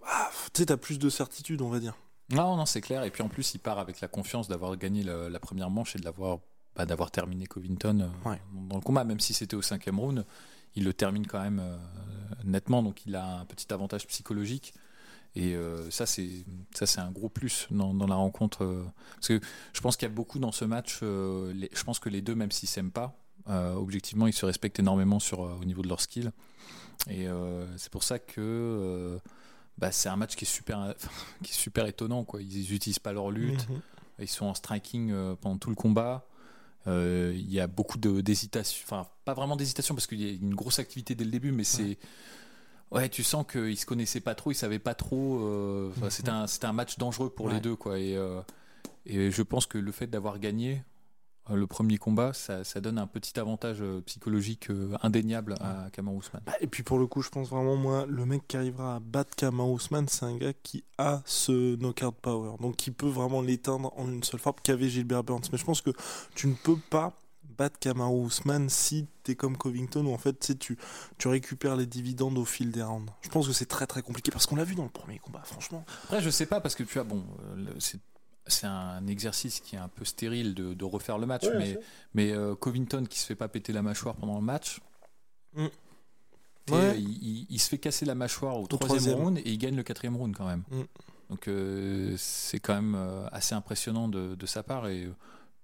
bah, 0.00 0.30
tu 0.52 0.60
sais, 0.60 0.66
t'as 0.66 0.76
plus 0.76 1.00
de 1.00 1.08
certitude, 1.08 1.62
on 1.62 1.68
va 1.68 1.80
dire. 1.80 1.94
Non, 2.30 2.56
non, 2.56 2.64
c'est 2.64 2.80
clair. 2.80 3.04
Et 3.04 3.10
puis 3.10 3.22
en 3.22 3.28
plus, 3.28 3.54
il 3.54 3.58
part 3.58 3.78
avec 3.78 4.00
la 4.00 4.08
confiance 4.08 4.48
d'avoir 4.48 4.76
gagné 4.76 5.02
la 5.02 5.38
première 5.38 5.70
manche 5.70 5.96
et 5.96 5.98
de 5.98 6.04
l'avoir 6.04 6.38
bah, 6.74 6.86
d'avoir 6.86 7.10
terminé 7.10 7.46
Covington 7.46 8.10
euh, 8.26 8.36
dans 8.68 8.76
le 8.76 8.82
combat, 8.82 9.04
même 9.04 9.20
si 9.20 9.34
c'était 9.34 9.56
au 9.56 9.62
cinquième 9.62 10.00
round, 10.00 10.24
il 10.74 10.84
le 10.84 10.94
termine 10.94 11.26
quand 11.26 11.42
même 11.42 11.60
euh, 11.60 11.76
nettement, 12.44 12.82
donc 12.82 13.04
il 13.04 13.14
a 13.14 13.40
un 13.40 13.44
petit 13.44 13.72
avantage 13.72 14.06
psychologique. 14.06 14.72
Et 15.34 15.54
euh, 15.54 15.90
ça, 15.90 16.06
c'est 16.06 16.30
ça, 16.74 16.86
c'est 16.86 17.00
un 17.00 17.10
gros 17.10 17.28
plus 17.28 17.66
dans, 17.70 17.92
la 18.06 18.14
rencontre. 18.14 18.86
parce 19.14 19.28
que 19.28 19.40
je 19.72 19.80
pense 19.80 19.96
qu'il 19.96 20.06
y 20.08 20.10
a 20.10 20.14
beaucoup 20.14 20.38
dans 20.38 20.52
ce 20.52 20.64
match. 20.64 20.98
je 21.00 21.84
pense 21.84 21.98
que 21.98 22.08
les 22.08 22.20
deux, 22.20 22.34
même 22.34 22.50
s'ils 22.50 22.68
s'aiment 22.68 22.90
pas, 22.90 23.16
objectivement, 23.46 24.26
ils 24.26 24.34
se 24.34 24.44
respectent 24.44 24.78
énormément 24.78 25.20
sur, 25.20 25.40
au 25.40 25.64
niveau 25.64 25.82
de 25.82 25.88
leur 25.88 26.00
skill. 26.00 26.32
Et 27.08 27.26
c'est 27.76 27.90
pour 27.90 28.02
ça 28.02 28.18
que 28.18 29.18
bah, 29.78 29.90
c'est 29.90 30.10
un 30.10 30.16
match 30.16 30.36
qui 30.36 30.44
est 30.44 30.52
super, 30.52 30.94
qui 31.42 31.50
est 31.50 31.54
super 31.54 31.86
étonnant. 31.86 32.24
Quoi. 32.24 32.42
Ils 32.42 32.70
n'utilisent 32.70 32.98
pas 32.98 33.12
leur 33.12 33.30
lutte. 33.30 33.68
Mhm. 33.70 33.80
Ils 34.18 34.28
sont 34.28 34.46
en 34.46 34.54
striking 34.54 35.14
pendant 35.36 35.56
tout 35.56 35.70
le 35.70 35.76
combat. 35.76 36.26
Il 36.86 37.52
y 37.52 37.60
a 37.60 37.66
beaucoup 37.66 37.98
d'hésitation, 37.98 38.84
enfin 38.84 39.08
pas 39.24 39.34
vraiment 39.34 39.56
d'hésitation 39.56 39.94
parce 39.94 40.06
qu'il 40.06 40.20
y 40.20 40.28
a 40.28 40.32
une 40.32 40.54
grosse 40.54 40.78
activité 40.78 41.14
dès 41.14 41.24
le 41.24 41.30
début, 41.30 41.52
mais 41.52 41.64
c'est 41.64 41.98
Ouais, 42.92 43.08
tu 43.08 43.22
sens 43.22 43.46
qu'ils 43.50 43.78
se 43.78 43.86
connaissaient 43.86 44.20
pas 44.20 44.34
trop, 44.34 44.50
ils 44.50 44.54
savaient 44.54 44.78
pas 44.78 44.94
trop. 44.94 45.40
Euh, 45.40 45.90
mhm. 45.96 46.10
c'était 46.10 46.28
un, 46.28 46.44
un, 46.62 46.72
match 46.72 46.98
dangereux 46.98 47.30
pour 47.30 47.48
les 47.48 47.58
deux, 47.58 47.74
quoi. 47.74 47.98
Et, 47.98 48.16
euh, 48.16 48.42
et 49.06 49.30
je 49.30 49.42
pense 49.42 49.64
que 49.64 49.78
le 49.78 49.92
fait 49.92 50.06
d'avoir 50.06 50.38
gagné 50.38 50.74
euh, 50.74 50.82
le 51.50 51.66
premier 51.66 51.98
combat, 51.98 52.32
ça, 52.32 52.64
ça, 52.64 52.80
donne 52.80 52.98
un 52.98 53.06
petit 53.06 53.38
avantage 53.38 53.82
psychologique 54.06 54.68
indéniable 55.02 55.54
à 55.60 55.88
Kamar 55.92 56.14
Ousmane. 56.14 56.42
Bah, 56.46 56.52
et 56.60 56.66
puis 56.66 56.82
pour 56.82 56.98
le 56.98 57.06
coup, 57.06 57.22
je 57.22 57.30
pense 57.30 57.48
vraiment, 57.48 57.76
moi, 57.76 58.06
le 58.08 58.24
mec 58.24 58.46
qui 58.46 58.56
arrivera 58.56 58.96
à 58.96 59.00
battre 59.00 59.34
Kamar 59.36 59.68
Ousmane, 59.68 60.08
c'est 60.08 60.24
un 60.24 60.36
gars 60.36 60.52
qui 60.62 60.84
a 60.98 61.20
ce 61.24 61.76
knockout 61.76 62.14
power. 62.22 62.52
Donc 62.60 62.76
qui 62.76 62.90
peut 62.90 63.08
vraiment 63.08 63.42
l'éteindre 63.42 63.92
en 63.96 64.08
une 64.08 64.22
seule 64.22 64.40
frappe 64.40 64.60
qu'avait 64.62 64.88
Gilbert 64.88 65.24
Burns. 65.24 65.42
Mais 65.50 65.58
je 65.58 65.64
pense 65.64 65.80
que 65.80 65.90
tu 66.34 66.46
ne 66.46 66.54
peux 66.54 66.76
pas 66.90 67.12
battre 67.52 67.78
Kamaru 67.78 68.28
si 68.68 69.06
t'es 69.22 69.34
comme 69.34 69.56
Covington 69.56 70.04
où 70.06 70.12
en 70.12 70.18
fait 70.18 70.58
tu, 70.58 70.78
tu 71.18 71.28
récupères 71.28 71.76
les 71.76 71.86
dividendes 71.86 72.38
au 72.38 72.44
fil 72.44 72.70
des 72.70 72.82
rounds. 72.82 73.10
Je 73.20 73.28
pense 73.28 73.46
que 73.46 73.52
c'est 73.52 73.66
très 73.66 73.86
très 73.86 74.02
compliqué 74.02 74.30
parce 74.30 74.46
qu'on 74.46 74.56
l'a 74.56 74.64
vu 74.64 74.74
dans 74.74 74.84
le 74.84 74.90
premier 74.90 75.18
combat, 75.18 75.42
franchement. 75.44 75.84
Après, 76.04 76.20
je 76.20 76.30
sais 76.30 76.46
pas 76.46 76.60
parce 76.60 76.74
que 76.74 76.82
tu 76.82 76.98
as 76.98 77.04
bon, 77.04 77.22
euh, 77.56 77.74
c'est 78.46 78.66
un 78.66 79.06
exercice 79.06 79.60
qui 79.60 79.76
est 79.76 79.78
un 79.78 79.88
peu 79.88 80.04
stérile 80.04 80.54
de, 80.54 80.84
refaire 80.84 81.18
le 81.18 81.26
match, 81.26 81.44
mais, 81.58 81.78
mais 82.14 82.32
euh, 82.32 82.54
Covington 82.54 83.04
qui 83.08 83.18
se 83.18 83.26
fait 83.26 83.34
pas 83.34 83.48
péter 83.48 83.72
la 83.72 83.82
mâchoire 83.82 84.14
pendant 84.16 84.36
le 84.36 84.44
match. 84.44 84.80
Mm. 85.54 85.66
il, 86.68 87.58
se 87.58 87.68
fait 87.68 87.78
casser 87.78 88.06
la 88.06 88.14
mâchoire 88.14 88.58
au, 88.58 88.66
troisième, 88.66 89.16
round 89.16 89.38
et 89.38 89.50
il 89.50 89.58
gagne 89.58 89.76
le 89.76 89.82
quatrième 89.82 90.16
round 90.16 90.34
quand 90.34 90.46
même. 90.46 90.64
Mm. 90.70 90.82
Donc 91.30 91.48
euh, 91.48 92.14
c'est 92.18 92.58
quand 92.58 92.74
même 92.74 93.28
assez 93.32 93.54
impressionnant 93.54 94.08
de, 94.08 94.34
de 94.34 94.46
sa 94.46 94.62
part 94.62 94.88
et 94.88 95.08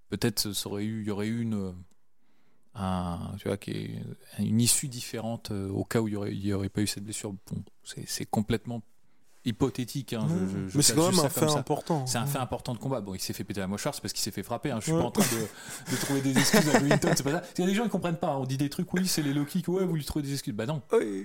peut-être 0.08 0.48
il 0.80 1.02
y 1.02 1.10
aurait 1.10 1.26
eu 1.26 1.42
une, 1.42 1.74
tu 3.38 3.48
vois, 3.48 3.58
une 4.38 4.60
issue 4.60 4.88
différente 4.88 5.50
euh, 5.50 5.68
au 5.70 5.84
cas 5.84 6.00
où 6.00 6.08
il 6.08 6.40
n'y 6.40 6.52
aurait, 6.52 6.68
pas 6.68 6.80
eu 6.80 6.86
cette 6.86 7.04
blessure. 7.04 7.32
Bon, 7.32 7.62
c'est 7.82 8.26
complètement 8.26 8.82
hypothétique. 9.44 10.12
Hein, 10.12 10.26
mais 10.74 10.82
c'est 10.82 10.94
quand 10.94 11.10
même 11.10 11.20
un 11.20 11.28
fait 11.28 11.44
important. 11.44 12.06
C'est 12.06 12.18
un 12.18 12.26
fait 12.26 12.38
important 12.38 12.74
de 12.74 12.78
combat. 12.78 13.00
Bon, 13.00 13.14
il 13.14 13.20
s'est 13.20 13.32
fait 13.32 13.44
péter 13.44 13.60
la 13.60 13.66
mâchoire, 13.66 13.94
c'est 13.94 14.00
parce 14.00 14.12
qu'il 14.12 14.22
s'est 14.22 14.30
fait 14.30 14.42
frapper. 14.42 14.70
Hein. 14.70 14.78
Je 14.80 14.86
suis 14.86 14.92
pas 14.92 14.98
en 14.98 15.10
train 15.10 15.24
de, 15.90 15.96
trouver 15.96 16.20
des 16.20 16.36
excuses 16.38 16.68
à 16.68 16.78
Covington. 16.78 17.10
C'est 17.16 17.22
pas 17.22 17.32
ça. 17.32 17.42
Il 17.56 17.60
y 17.62 17.64
a 17.64 17.70
des 17.70 17.74
gens 17.74 17.84
qui 17.84 17.90
comprennent 17.90 18.16
pas. 18.16 18.36
On 18.36 18.44
dit 18.44 18.56
des 18.56 18.68
trucs, 18.68 18.92
oui, 18.92 19.06
c'est 19.06 19.22
les 19.22 19.32
low 19.32 19.44
kicks. 19.44 19.68
Ouais, 19.68 19.84
vous 19.84 19.94
lui 19.94 20.04
trouvez 20.04 20.24
des 20.24 20.32
excuses. 20.32 20.54
Bah 20.54 20.66
non. 20.66 20.82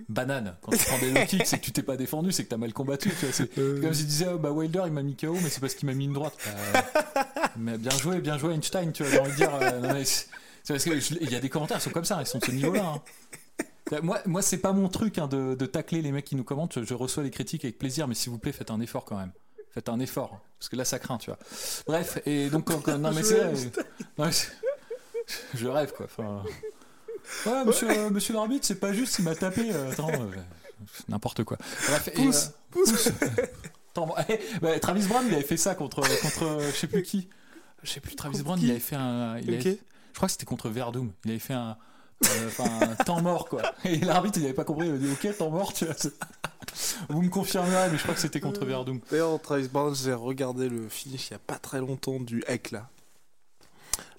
Banane. 0.09 0.55
Quand 0.61 0.71
tu 0.71 0.85
prends 0.85 0.99
des 0.99 1.11
low 1.11 1.25
kicks, 1.25 1.45
c'est 1.45 1.59
que 1.59 1.65
tu 1.65 1.71
t'es 1.71 1.83
pas 1.83 1.97
défendu, 1.97 2.31
c'est 2.31 2.43
que 2.43 2.49
tu 2.49 2.55
as 2.55 2.59
mal 2.59 2.73
combattu. 2.73 3.11
C'est 3.31 3.53
comme 3.53 3.93
si 3.93 4.01
tu 4.01 4.07
disais, 4.07 4.27
oh, 4.33 4.39
bah 4.39 4.51
Wilder, 4.51 4.83
il 4.85 4.93
m'a 4.93 5.03
mis 5.03 5.15
KO, 5.15 5.33
mais 5.41 5.49
c'est 5.49 5.59
parce 5.59 5.75
qu'il 5.75 5.87
m'a 5.87 5.93
mis 5.93 6.05
une 6.05 6.13
droite. 6.13 6.37
Bah, 6.73 6.83
mais 7.57 7.77
bien 7.77 7.95
joué, 7.97 8.19
bien 8.19 8.37
joué 8.37 8.53
Einstein. 8.53 8.91
Tu 8.91 9.03
vois, 9.03 9.11
j'ai 9.11 9.19
envie 9.19 9.31
de 9.31 9.35
dire. 9.35 9.51
Euh, 9.61 10.03
c'est 10.63 10.73
parce 10.73 10.83
qu'il 10.83 11.31
y 11.31 11.35
a 11.35 11.39
des 11.39 11.49
commentaires 11.49 11.77
qui 11.77 11.83
sont 11.83 11.89
comme 11.89 12.05
ça, 12.05 12.19
ils 12.21 12.27
sont 12.27 12.39
de 12.39 12.45
ce 12.45 12.51
niveau-là. 12.51 12.93
Hein. 12.95 13.01
Moi, 14.01 14.19
moi 14.25 14.41
c'est 14.41 14.57
pas 14.57 14.73
mon 14.73 14.89
truc 14.89 15.17
hein, 15.17 15.27
de, 15.27 15.65
tacler 15.65 16.01
les 16.01 16.11
mecs 16.11 16.25
qui 16.25 16.35
nous 16.35 16.43
commentent. 16.43 16.83
Je, 16.83 16.93
reçois 16.93 17.23
les 17.23 17.31
critiques 17.31 17.65
avec 17.65 17.77
plaisir, 17.77 18.07
mais 18.07 18.15
s'il 18.15 18.31
vous 18.31 18.37
plaît, 18.37 18.51
faites 18.51 18.71
un 18.71 18.81
effort 18.81 19.05
quand 19.05 19.17
même. 19.17 19.31
Faites 19.71 19.89
un 19.89 19.99
effort, 19.99 20.39
parce 20.59 20.69
que 20.69 20.75
là, 20.75 20.85
ça 20.85 20.99
craint, 20.99 21.17
tu 21.17 21.31
vois. 21.31 21.39
Bref, 21.87 22.19
et 22.25 22.49
donc, 22.49 22.69
non, 22.87 23.11
mais 23.11 23.23
c'est. 23.23 23.41
je 25.55 25.67
rêve, 25.67 25.93
quoi. 25.93 26.05
Enfin, 26.05 26.43
ouais, 27.47 27.65
monsieur, 27.65 27.89
euh, 27.89 28.09
monsieur 28.09 28.33
l'arbitre, 28.35 28.65
c'est 28.67 28.79
pas 28.79 28.93
juste, 28.93 29.17
il 29.19 29.25
m'a 29.25 29.35
tapé. 29.35 29.71
Euh, 29.71 29.91
attends, 29.91 30.11
euh, 30.11 30.29
n'importe 31.07 31.43
quoi. 31.43 31.57
Bref, 31.87 32.09
pousse, 32.13 32.51
pousse. 32.69 33.09
Eh, 34.27 34.39
bah, 34.59 34.79
Travis 34.79 35.05
Brown, 35.05 35.23
il 35.27 35.35
avait 35.35 35.43
fait 35.43 35.55
ça 35.55 35.75
contre, 35.75 36.01
contre 36.19 36.59
je 36.61 36.75
sais 36.75 36.87
plus 36.87 37.03
qui. 37.03 37.29
Je 37.83 37.91
sais 37.91 37.99
plus, 37.99 38.15
Travis 38.15 38.41
Brown, 38.41 38.59
il 38.59 38.71
avait 38.71 38.79
fait 38.79 38.95
un. 38.95 39.37
Il 39.37 39.77
je 40.13 40.17
crois 40.19 40.27
que 40.27 40.31
c'était 40.31 40.45
contre 40.45 40.69
Verdum. 40.69 41.11
Il 41.25 41.31
avait 41.31 41.39
fait 41.39 41.53
un 41.53 41.71
euh, 41.71 41.73
enfin, 42.47 42.95
temps 43.05 43.21
mort, 43.21 43.47
quoi. 43.49 43.61
Et 43.85 43.97
l'arbitre, 43.97 44.39
il 44.39 44.45
avait 44.45 44.53
pas 44.53 44.63
compris. 44.63 44.87
Il 44.87 44.93
a 44.93 44.97
dit, 44.97 45.09
ok, 45.11 45.37
temps 45.37 45.51
mort, 45.51 45.73
tu 45.73 45.85
vois. 45.85 45.95
Vous 47.09 47.21
me 47.21 47.29
confirmerez, 47.29 47.89
mais 47.91 47.97
je 47.97 48.03
crois 48.03 48.15
que 48.15 48.21
c'était 48.21 48.39
contre 48.39 48.65
Verdum. 48.65 48.99
D'ailleurs, 49.11 49.39
Travis 49.41 49.67
Brown, 49.67 49.93
j'ai 49.95 50.13
regardé 50.13 50.69
le 50.69 50.89
finish 50.89 51.27
il 51.29 51.31
y 51.31 51.35
a 51.35 51.39
pas 51.39 51.57
très 51.57 51.79
longtemps 51.79 52.19
du 52.19 52.43
Heck 52.47 52.71
là. 52.71 52.89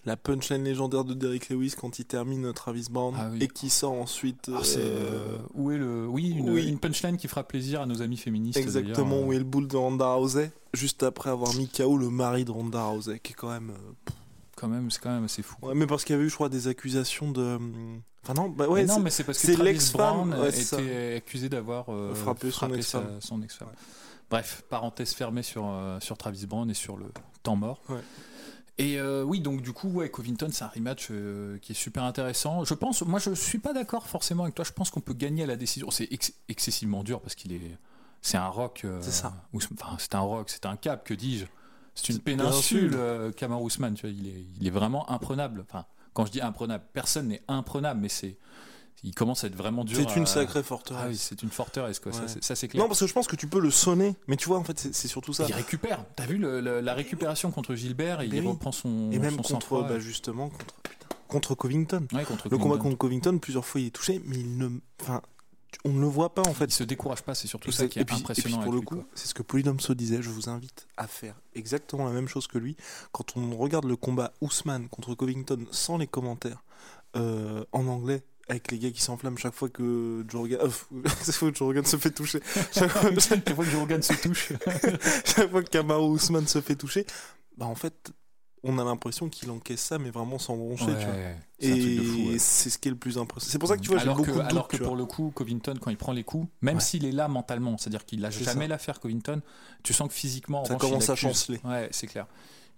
La 0.07 0.19
punchline 0.19 0.63
légendaire 0.63 1.05
de 1.05 1.15
Derrick 1.15 1.49
Lewis 1.49 1.75
quand 1.79 1.99
il 1.99 2.05
termine 2.05 2.53
Travis 2.53 2.89
Brown 2.91 3.15
ah 3.19 3.31
et 3.41 3.49
qui 3.49 3.71
sort 3.71 3.95
ensuite. 3.95 4.51
Ah, 4.53 4.61
euh, 4.77 4.79
euh, 4.79 5.39
où 5.55 5.71
est 5.71 5.79
le 5.79 6.07
oui 6.07 6.29
une, 6.29 6.79
punchline 6.79 7.17
qui 7.17 7.27
fera 7.27 7.43
plaisir 7.43 7.81
à 7.81 7.87
nos 7.87 8.03
amis 8.03 8.19
féministes. 8.19 8.59
Exactement 8.59 9.21
où 9.21 9.33
est 9.33 9.39
le 9.39 9.45
boule 9.45 9.67
de 9.67 9.79
Ronda 9.79 10.13
Rousey 10.13 10.53
juste 10.75 11.03
après 11.03 11.31
avoir 11.31 11.55
mis 11.55 11.69
KO 11.69 11.97
le 11.97 12.11
mari 12.11 12.45
de 12.45 12.51
Ronda 12.51 12.85
Rousey 12.85 13.19
qui 13.19 13.33
est 13.33 13.35
quand 13.35 13.49
même 13.49 13.73
quand 14.55 14.69
même, 14.69 14.91
c'est 14.91 15.01
quand 15.01 15.13
même 15.13 15.25
assez 15.25 15.43
fou. 15.43 15.57
Ouais, 15.63 15.75
mais 15.75 15.87
parce 15.87 16.05
qu'il 16.05 16.15
y 16.15 16.17
avait 16.17 16.27
eu, 16.27 16.31
je 16.31 16.35
crois, 16.35 16.49
des 16.49 16.69
accusations 16.69 17.31
de. 17.31 17.59
Enfin 18.23 18.35
non, 18.35 18.49
bah 18.49 18.69
ouais, 18.69 18.85
non, 18.85 19.01
mais 19.01 19.11
c'est 19.11 19.25
parce 19.25 19.39
que 19.39 19.53
Travis 19.53 19.91
Brown 19.93 20.35
était 20.49 21.17
accusé 21.17 21.49
d'avoir 21.49 21.87
euh, 21.91 22.15
frappé, 22.15 22.51
son 22.51 22.73
ex-femme. 22.73 23.43
Ex 23.43 23.59
Bref, 24.31 24.63
parenthèse 24.71 25.13
fermée 25.13 25.43
sur 25.43 25.67
euh, 25.67 26.01
sur 26.01 26.17
Travis 26.17 26.47
Brown 26.47 26.71
et 26.71 26.75
sur 26.75 26.97
le 26.97 27.07
temps 27.43 27.57
mort. 27.57 27.81
Ouais. 27.89 28.01
Et 28.79 28.99
euh, 28.99 29.23
oui, 29.23 29.41
donc 29.41 29.61
du 29.61 29.73
coup, 29.73 29.89
ouais, 29.89 30.09
Covington, 30.09 30.49
c'est 30.51 30.65
un 30.65 30.69
rematch 30.69 31.09
qui 31.61 31.73
est 31.73 31.77
super 31.77 32.03
intéressant. 32.03 32.65
Je 32.65 32.75
pense, 32.75 33.03
moi, 33.03 33.21
je 33.21 33.35
suis 33.35 33.59
pas 33.59 33.73
d'accord 33.73 34.09
forcément 34.09 34.45
avec 34.45 34.55
toi. 34.55 34.65
Je 34.65 34.73
pense 34.73 34.91
qu'on 34.91 35.01
peut 35.01 35.15
gagner 35.15 35.45
à 35.45 35.47
la 35.47 35.57
décision. 35.57 35.91
C'est 35.91 36.09
excessivement 36.49 37.05
dur 37.05 37.21
parce 37.21 37.35
qu'il 37.35 37.53
est, 37.53 37.79
c'est 38.23 38.39
un 38.39 38.49
rock. 38.49 38.87
c'est 39.01 39.13
ça. 39.13 39.35
Enfin, 39.55 39.97
c'est 39.99 40.15
un 40.15 40.21
rock, 40.21 40.49
c'est 40.49 40.67
un 40.67 40.77
cap, 40.77 41.05
que 41.05 41.15
dis-je. 41.15 41.47
C'est 41.95 42.13
une 42.13 42.19
péninsule, 42.19 42.93
euh, 42.95 43.33
Kamar 43.33 43.63
Ousmane, 43.63 43.95
tu 43.95 44.07
vois, 44.07 44.11
il 44.11 44.27
est, 44.27 44.47
il 44.61 44.67
est 44.67 44.71
vraiment 44.71 45.09
imprenable. 45.11 45.65
Enfin, 45.69 45.87
quand 46.13 46.27
je 46.27 46.33
dis 46.33 46.41
imprenable, 46.41 46.85
personne 46.93 47.29
n'est 47.29 47.43
imprenable, 47.49 48.01
mais 48.01 48.09
c'est 48.09 48.37
il 49.05 49.15
commence 49.15 49.45
à 49.45 49.49
être 49.49 49.55
vraiment 49.55 49.85
dur. 49.85 49.99
C'est 49.99 50.17
une 50.17 50.27
sacrée 50.27 50.63
forteresse. 50.63 51.03
Ah 51.05 51.09
oui, 51.09 51.17
c'est 51.17 51.43
une 51.43 51.51
forteresse, 51.51 52.01
quoi. 52.01 52.11
Ça, 52.13 52.57
c'est 52.57 52.69
clair. 52.69 52.83
Non, 52.83 52.89
parce 52.89 53.01
que 53.01 53.07
je 53.07 53.13
pense 53.13 53.27
que 53.27 53.37
tu 53.37 53.47
peux 53.47 53.61
le 53.61 53.71
sonner, 53.71 54.17
mais 54.27 54.37
tu 54.37 54.49
vois, 54.49 54.59
en 54.59 54.65
fait, 54.65 54.79
c'est 54.79 55.09
surtout 55.09 55.33
ça. 55.33 55.45
Il 55.49 55.55
récupère. 55.55 56.05
T'as 56.17 56.27
vu 56.27 56.39
la 56.39 56.95
récupération 56.95 57.51
contre 57.51 57.75
Gilbert 57.75 58.23
et 58.23 58.27
il 58.27 58.49
reprend 58.49 58.73
son. 58.73 59.11
Et 59.13 59.19
même 59.19 59.37
contre, 59.37 59.83
bah, 59.83 59.99
justement, 59.99 60.49
contre, 60.49 60.75
contre 61.29 61.55
Covington. 61.55 62.07
Ouais, 62.13 62.25
contre 62.25 62.49
le 62.49 62.59
combat 62.59 62.79
contre 62.79 62.97
Covington, 62.97 63.39
plusieurs 63.39 63.65
fois 63.65 63.81
il 63.81 63.89
est 63.89 63.91
touché, 63.91 64.23
mais 64.25 64.39
il 64.39 64.57
ne. 64.57 64.69
Enfin, 65.03 65.21
on 65.85 65.93
ne 65.93 66.01
le 66.01 66.07
voit 66.07 66.35
pas 66.35 66.43
en 66.43 66.55
fait. 66.55 66.67
Il 66.67 66.73
se 66.73 66.85
décourage 66.85 67.23
pas, 67.23 67.35
c'est 67.35 67.49
surtout 67.49 67.73
ça 67.73 67.87
qui 67.89 67.99
est 67.99 68.13
impressionnant. 68.13 68.57
Et 68.57 68.59
puis 68.59 68.65
pour 68.65 68.73
le 68.73 68.81
coup, 68.81 69.05
c'est 69.15 69.29
ce 69.29 69.35
que 69.35 69.43
Polydomso 69.43 69.95
disait, 69.95 70.23
je 70.23 70.31
vous 70.31 70.49
invite 70.49 70.87
à 70.97 71.07
faire 71.07 71.35
exactement 71.55 72.05
la 72.05 72.13
même 72.13 72.29
chose 72.29 72.47
que 72.47 72.59
lui. 72.59 72.77
Quand 73.13 73.37
on 73.37 73.57
regarde 73.57 73.85
le 73.85 73.97
combat 73.97 74.33
Ousmane 74.41 74.89
contre 74.89 75.15
Covington 75.15 75.67
sans 75.71 75.99
les 75.99 76.07
commentaires 76.07 76.63
euh, 77.17 77.65
en 77.73 77.87
anglais, 77.87 78.25
avec 78.49 78.71
les 78.71 78.79
gars 78.79 78.91
qui 78.91 79.01
s'enflamment 79.01 79.39
chaque 79.39 79.55
fois 79.55 79.69
que 79.69 80.25
Joe 80.29 80.43
Rogan, 80.43 81.85
se 81.85 81.97
fait 81.97 82.11
toucher. 82.11 82.41
Chaque 82.73 82.91
fois, 82.91 83.11
que 83.11 83.71
Joe 83.71 83.81
Rogan 83.81 84.03
se 84.03 84.13
touche. 84.15 84.53
chaque 85.25 85.51
fois 85.51 85.63
que 85.63 85.71
Kamaru 85.71 86.11
Ousmane 86.11 86.47
se 86.47 86.61
fait 86.61 86.75
toucher, 86.77 87.07
bah 87.57 87.67
en 87.67 87.75
fait, 87.75 88.13
on 88.65 88.79
a 88.79 88.85
l'impression 88.85 89.29
qu'il 89.29 89.51
encaisse 89.51 89.81
ça, 89.81 89.99
mais 89.99 90.11
vraiment 90.11 90.39
sans 90.39 90.57
broncher. 90.57 90.87
tu 90.87 91.07
vois. 91.07 91.15
Et 91.61 92.39
c'est 92.39 92.71
ce 92.71 92.79
qui 92.79 92.89
est 92.89 92.91
le 92.91 92.97
plus 92.97 93.19
impressionnant. 93.19 93.53
C'est 93.53 93.59
pour 93.59 93.69
ça 93.69 93.77
que 93.77 93.83
tu 93.83 93.91
vois, 93.91 94.01
alors 94.01 94.17
beaucoup 94.17 94.33
que, 94.33 94.41
Alors 94.41 94.69
que 94.69 94.77
pour 94.77 94.97
le 94.97 95.05
coup, 95.05 95.31
Covington, 95.35 95.75
quand 95.81 95.91
il 95.91 95.97
prend 95.97 96.13
les 96.13 96.25
coups, 96.25 96.49
même 96.63 96.81
s'il 96.81 97.05
est 97.05 97.13
là 97.13 97.29
mentalement, 97.29 97.79
c'est-à-dire 97.79 98.05
qu'il 98.05 98.21
lâche 98.21 98.43
jamais 98.43 98.67
l'affaire 98.67 99.01
Covington, 99.01 99.41
tu 99.83 99.93
sens 99.93 100.09
que 100.09 100.15
physiquement, 100.15 100.65
ça 100.65 100.77
commence 100.77 101.11
à 101.11 101.15
chanceler. 101.15 101.61
Ouais, 101.65 101.89
c'est 101.93 102.07
clair 102.07 102.27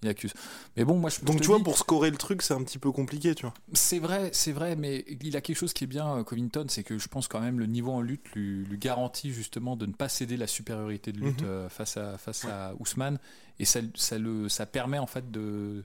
il 0.03 0.09
accuse. 0.09 0.33
Mais 0.77 0.85
bon, 0.85 0.99
moi 0.99 1.11
je 1.11 1.21
Donc 1.25 1.41
tu 1.41 1.47
vois, 1.47 1.61
pour 1.61 1.79
scorer 1.79 2.11
le 2.11 2.17
truc, 2.17 2.43
c'est 2.43 2.55
un 2.55 2.63
petit 2.63 2.79
peu 2.79 2.93
compliqué, 2.93 3.35
tu 3.35 3.43
vois. 3.43 3.55
C'est 3.73 3.99
vrai, 3.99 4.31
c'est 4.33 4.53
vrai, 4.53 4.77
mais 4.77 5.05
il 5.21 5.37
a 5.37 5.41
quelque 5.41 5.57
chose 5.57 5.73
qui 5.73 5.85
est 5.85 5.89
bien, 5.89 6.19
euh, 6.19 6.25
Covington, 6.25 6.67
c'est 6.69 6.83
que 6.83 6.99
je 6.99 7.09
pense 7.09 7.29
quand 7.29 7.41
même 7.41 7.59
le 7.59 7.67
niveau 7.67 7.93
en 7.93 8.01
lutte 8.01 8.31
lui, 8.35 8.67
garantit 8.79 9.33
justement 9.33 9.77
de 9.77 9.87
ne 9.87 9.93
pas 9.93 10.09
céder 10.09 10.37
la 10.37 10.47
supériorité 10.47 11.13
de 11.13 11.19
lutte 11.19 11.43
mhm. 11.43 11.49
euh, 11.49 11.69
face 11.69 11.97
à 11.97 12.19
face 12.19 12.45
à 12.45 12.75
Ousmane, 12.79 13.19
et 13.59 13.65
ça, 13.65 13.81
ça 13.95 14.19
le 14.19 14.49
ça 14.49 14.67
permet 14.67 14.99
en 14.99 15.07
fait 15.07 15.31
de 15.31 15.85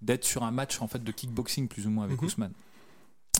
d'être 0.00 0.24
sur 0.24 0.44
un 0.44 0.50
match 0.50 0.80
en 0.80 0.88
fait 0.88 1.02
de 1.02 1.12
kickboxing 1.12 1.68
plus 1.68 1.86
ou 1.86 1.90
moins 1.90 2.04
avec 2.04 2.20
mhm. 2.20 2.26
Ousmane. 2.26 2.52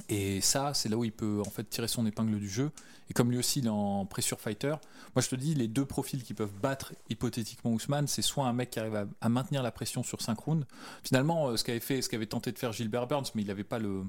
Et 0.09 0.41
ça, 0.41 0.75
c'est 0.75 0.89
là 0.89 0.97
où 0.97 1.05
il 1.05 1.13
peut 1.13 1.43
en 1.45 1.51
fait 1.51 1.65
tirer 1.65 1.89
son 1.89 2.07
épingle 2.07 2.39
du 2.39 2.49
jeu. 2.49 2.71
Et 3.11 3.15
comme 3.15 3.31
lui 3.31 3.39
aussi, 3.39 3.61
il 3.61 3.67
est 3.67 3.71
en 3.71 4.07
pressure 4.07 4.41
fighter. 4.41 4.75
Moi, 5.15 5.23
je 5.23 5.29
te 5.29 5.35
dis, 5.35 5.55
les 5.55 5.69
deux 5.69 5.85
profils 5.85 6.23
qui 6.23 6.35
peuvent 6.35 6.53
battre 6.63 6.93
hypothétiquement 7.09 7.73
Ousmane, 7.73 8.07
c'est 8.07 8.23
soit 8.23 8.47
un 8.47 8.53
mec 8.53 8.71
qui 8.71 8.81
arrive 8.81 9.07
à, 9.21 9.29
maintenir 9.29 9.63
la 9.63 9.71
pression 9.71 10.03
sur 10.03 10.21
5 10.21 10.39
rounds. 10.39 10.67
Finalement, 11.03 11.49
euh, 11.49 11.57
ce 11.57 11.65
qu'avait 11.65 11.81
fait, 11.81 12.03
ce 12.03 12.09
qu'avait 12.09 12.27
tenté 12.27 12.53
de 12.53 12.59
faire 12.59 12.73
Gilbert 12.73 13.07
Burns, 13.07 13.25
mais 13.35 13.43
il 13.43 13.49
n'avait 13.49 13.65
pas 13.65 13.79
le, 13.79 14.05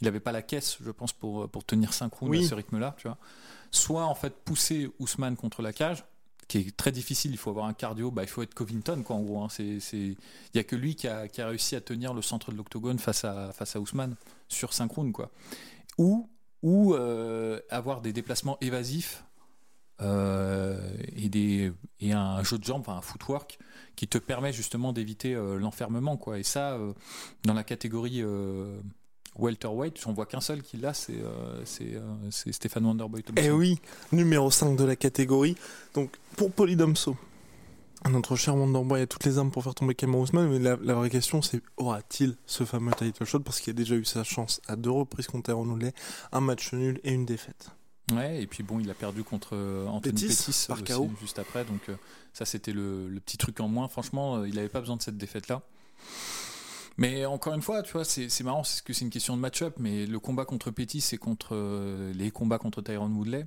il 0.00 0.08
avait 0.08 0.20
pas 0.20 0.32
la 0.32 0.42
caisse, 0.42 0.78
je 0.84 0.90
pense, 0.90 1.12
pour, 1.12 1.48
pour 1.48 1.64
tenir 1.64 1.92
5 1.92 2.12
rounds 2.12 2.44
à 2.44 2.48
ce 2.48 2.54
rythme-là, 2.54 2.94
tu 2.98 3.08
vois. 3.08 3.18
Soit 3.70 4.04
en 4.04 4.14
fait 4.14 4.34
pousser 4.44 4.90
Ousmane 4.98 5.36
contre 5.36 5.62
la 5.62 5.72
cage, 5.72 6.04
qui 6.52 6.68
est 6.68 6.76
très 6.76 6.92
difficile. 6.92 7.30
Il 7.30 7.38
faut 7.38 7.48
avoir 7.48 7.64
un 7.64 7.72
cardio, 7.72 8.10
bah, 8.10 8.22
il 8.22 8.28
faut 8.28 8.42
être 8.42 8.52
Covington, 8.52 9.02
quoi, 9.02 9.16
en 9.16 9.22
gros. 9.22 9.42
hein. 9.42 9.48
C'est. 9.48 9.64
Il 9.94 10.16
n'y 10.54 10.60
a 10.60 10.64
que 10.64 10.76
lui 10.76 10.94
qui 10.96 11.08
a, 11.08 11.26
qui 11.26 11.40
a 11.40 11.48
réussi 11.48 11.76
à 11.76 11.80
tenir 11.80 12.12
le 12.12 12.20
centre 12.20 12.52
de 12.52 12.56
l'octogone 12.58 12.98
face 12.98 13.24
à, 13.24 13.52
face 13.52 13.74
à 13.74 13.80
Ousmane 13.80 14.16
sur 14.48 14.74
5 14.74 14.92
rounds, 14.92 15.12
quoi. 15.12 15.30
Ou, 15.96 16.28
ou 16.62 16.94
euh, 16.94 17.58
avoir 17.70 18.02
des 18.02 18.12
déplacements 18.12 18.58
évasifs 18.60 19.24
euh, 20.02 20.78
et, 21.16 21.30
des, 21.30 21.72
et 22.00 22.12
un 22.12 22.42
jeu 22.42 22.58
de 22.58 22.64
jambes, 22.64 22.84
un 22.88 23.00
footwork 23.00 23.58
qui 23.96 24.06
te 24.06 24.18
permet 24.18 24.52
justement 24.52 24.92
d'éviter 24.92 25.34
euh, 25.34 25.58
l'enfermement, 25.58 26.18
quoi. 26.18 26.38
Et 26.38 26.42
ça, 26.42 26.78
dans 27.44 27.54
la 27.54 27.64
catégorie 27.64 28.22
welterweight, 29.38 30.00
j'en 30.00 30.12
vois 30.12 30.26
qu'un 30.26 30.40
seul 30.40 30.62
qui 30.62 30.76
l'a, 30.76 30.94
c'est, 30.94 31.14
euh, 31.16 31.62
c'est, 31.64 31.94
euh, 31.94 32.30
Stéphane 32.30 32.84
Wonderboy 32.84 33.22
Thompson. 33.22 33.42
Eh 33.44 33.50
oui, 33.50 33.78
numéro 34.12 34.50
5 34.50 34.76
de 34.76 34.84
la 34.84 34.96
catégorie. 34.96 35.56
Donc, 35.94 36.10
pour 36.36 36.52
Polydomso, 36.52 37.16
notre 38.10 38.36
cher 38.36 38.56
Wonderboy 38.56 39.00
a 39.02 39.06
toutes 39.06 39.24
les 39.24 39.38
armes 39.38 39.50
pour 39.50 39.62
faire 39.64 39.74
tomber 39.74 39.94
Cameron 39.94 40.22
Ousmane, 40.22 40.48
mais 40.50 40.58
la, 40.58 40.76
la 40.82 40.94
vraie 40.94 41.10
question 41.10 41.40
c'est 41.40 41.62
aura-t-il 41.76 42.36
ce 42.46 42.64
fameux 42.64 42.92
title 42.92 43.24
shot? 43.24 43.40
Parce 43.40 43.60
qu'il 43.60 43.70
a 43.70 43.74
déjà 43.74 43.94
eu 43.94 44.04
sa 44.04 44.24
chance 44.24 44.60
à 44.68 44.76
deux 44.76 44.90
reprises 44.90 45.26
contre 45.28 45.50
Aaron 45.50 45.78
un 46.32 46.40
match 46.40 46.72
nul 46.72 47.00
et 47.04 47.12
une 47.12 47.24
défaite. 47.24 47.70
Ouais, 48.12 48.42
et 48.42 48.46
puis 48.46 48.62
bon, 48.64 48.80
il 48.80 48.90
a 48.90 48.94
perdu 48.94 49.22
contre 49.22 49.50
euh, 49.54 49.86
Anthony 49.86 50.12
Pettis, 50.14 50.26
Pettis, 50.26 50.64
par 50.66 50.82
aussi, 50.82 50.92
KO. 50.92 51.10
juste 51.20 51.38
après, 51.38 51.64
donc 51.64 51.80
ça 52.32 52.44
c'était 52.44 52.72
le, 52.72 53.08
le 53.08 53.20
petit 53.20 53.38
truc 53.38 53.60
en 53.60 53.68
moins. 53.68 53.88
Franchement, 53.88 54.44
il 54.44 54.56
n'avait 54.56 54.68
pas 54.68 54.80
besoin 54.80 54.96
de 54.96 55.02
cette 55.02 55.16
défaite-là. 55.16 55.62
Mais 56.98 57.24
encore 57.26 57.54
une 57.54 57.62
fois, 57.62 57.82
tu 57.82 57.92
vois, 57.92 58.04
c'est 58.04 58.28
c'est 58.28 58.44
marrant, 58.44 58.64
c'est 58.64 58.84
que 58.84 58.92
c'est 58.92 59.04
une 59.04 59.10
question 59.10 59.34
de 59.36 59.40
match-up, 59.40 59.74
mais 59.78 60.06
le 60.06 60.18
combat 60.20 60.44
contre 60.44 60.70
Pettis 60.70 61.04
et 61.12 61.18
contre 61.18 61.50
euh, 61.54 62.12
les 62.12 62.30
combats 62.30 62.58
contre 62.58 62.82
Tyrone 62.82 63.14
Woodley, 63.14 63.46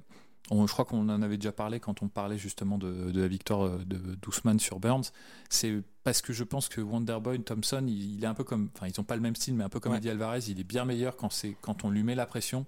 on- 0.51 0.65
je 0.67 0.73
crois 0.73 0.85
qu'on 0.85 1.07
en 1.09 1.21
avait 1.21 1.37
déjà 1.37 1.51
parlé 1.51 1.79
quand 1.79 2.01
on 2.03 2.07
parlait 2.07 2.37
justement 2.37 2.77
de, 2.77 3.11
de 3.11 3.21
la 3.21 3.27
victoire 3.27 3.63
euh, 3.65 3.77
de 3.85 3.97
d'Ousmane 4.15 4.59
sur 4.59 4.79
Burns. 4.79 5.05
C'est 5.49 5.75
parce 6.03 6.21
que 6.21 6.33
je 6.33 6.43
pense 6.43 6.69
que 6.69 6.81
Wonderboy 6.81 7.41
Thompson, 7.43 7.83
il, 7.87 8.15
il 8.15 8.23
est 8.23 8.27
un 8.27 8.33
peu 8.33 8.43
comme, 8.43 8.69
enfin, 8.75 8.87
ils 8.87 8.99
ont 8.99 9.03
pas 9.03 9.15
le 9.15 9.21
même 9.21 9.35
style, 9.35 9.55
mais 9.55 9.63
un 9.63 9.69
peu 9.69 9.79
comme 9.79 9.91
Ouais. 9.91 9.99
Eddie 9.99 10.09
Alvarez, 10.09 10.39
il 10.47 10.59
est 10.59 10.63
bien 10.63 10.85
meilleur 10.85 11.15
quand 11.15 11.31
c'est 11.31 11.55
quand 11.61 11.83
on 11.83 11.89
lui 11.89 12.03
met 12.03 12.15
la 12.15 12.25
pression 12.25 12.65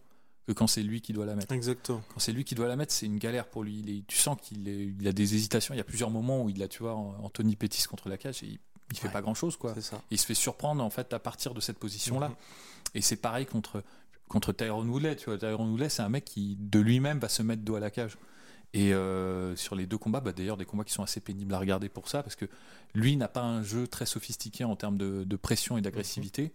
que 0.48 0.54
quand 0.54 0.68
c'est 0.68 0.82
lui 0.84 1.02
qui 1.02 1.12
doit 1.12 1.26
la 1.26 1.36
mettre. 1.36 1.52
Exactement. 1.54 2.02
Quand 2.14 2.20
c'est 2.20 2.32
lui 2.32 2.46
qui 2.46 2.56
doit 2.56 2.68
la 2.70 2.76
mettre, 2.78 2.94
c'est 2.94 3.06
une 3.06 3.18
galère 3.20 3.48
pour 3.50 3.64
lui. 3.64 3.80
Il 3.80 3.90
est- 3.90 4.08
tu 4.08 4.18
sens 4.18 4.38
qu'il 4.42 4.66
il 4.68 5.08
a 5.08 5.12
des 5.12 5.36
hésitations. 5.36 5.74
Il 5.74 5.78
y 5.78 5.82
a 5.82 5.84
plusieurs 5.84 6.10
moments 6.12 6.44
où 6.44 6.50
il 6.50 6.62
a, 6.64 6.68
tu 6.70 6.84
vois, 6.84 6.94
Anthony 6.96 7.56
Pettis 7.58 7.84
contre 7.88 8.08
la 8.10 8.18
cage 8.18 8.44
et 8.44 8.48
il, 8.48 8.60
il 8.92 8.98
fait 8.98 9.08
Ouais. 9.08 9.14
pas 9.14 9.22
grand 9.22 9.34
chose, 9.34 9.58
quoi. 9.58 9.74
Il 10.12 10.18
se 10.20 10.26
fait 10.26 10.34
surprendre 10.34 10.84
en 10.84 10.90
fait 10.90 11.12
à 11.14 11.20
partir 11.20 11.54
de 11.54 11.60
cette 11.62 11.78
position-là. 11.80 12.30
Mhm. 12.30 12.36
Et 12.96 13.02
c'est 13.02 13.18
pareil 13.18 13.46
contre 13.46 13.84
contre 14.30 14.52
Tyrone 14.52 14.90
Woodley. 14.90 15.16
Tu 15.16 15.26
vois, 15.26 15.38
Tyrone 15.38 15.72
Woodley, 15.72 15.90
c'est 15.90 16.02
un 16.02 16.10
mec 16.10 16.26
qui 16.26 16.58
de 16.60 16.80
lui-même 16.80 17.20
va 17.20 17.30
se 17.30 17.42
mettre 17.44 17.64
dos 17.64 17.76
à 17.76 17.80
la 17.80 17.90
cage. 17.92 18.18
Et 18.74 18.94
euh, 18.94 19.56
sur 19.56 19.76
les 19.76 19.86
deux 19.88 19.98
combats, 19.98 20.20
bah, 20.20 20.34
d'ailleurs 20.34 20.58
des 20.58 20.66
combats 20.66 20.84
qui 20.84 20.92
sont 20.94 21.04
assez 21.04 21.22
pénibles 21.22 21.54
à 21.54 21.60
regarder 21.60 21.88
pour 21.88 22.10
ça, 22.10 22.22
parce 22.24 22.36
que 22.36 22.46
lui 22.94 23.16
n'a 23.16 23.30
pas 23.30 23.42
un 23.42 23.64
jeu 23.64 23.88
très 23.88 24.06
sophistiqué 24.06 24.66
en 24.66 24.76
termes 24.76 24.98
de, 24.98 25.24
de 25.24 25.36
pression 25.38 25.78
et 25.78 25.82
d'agressivité. 25.82 26.52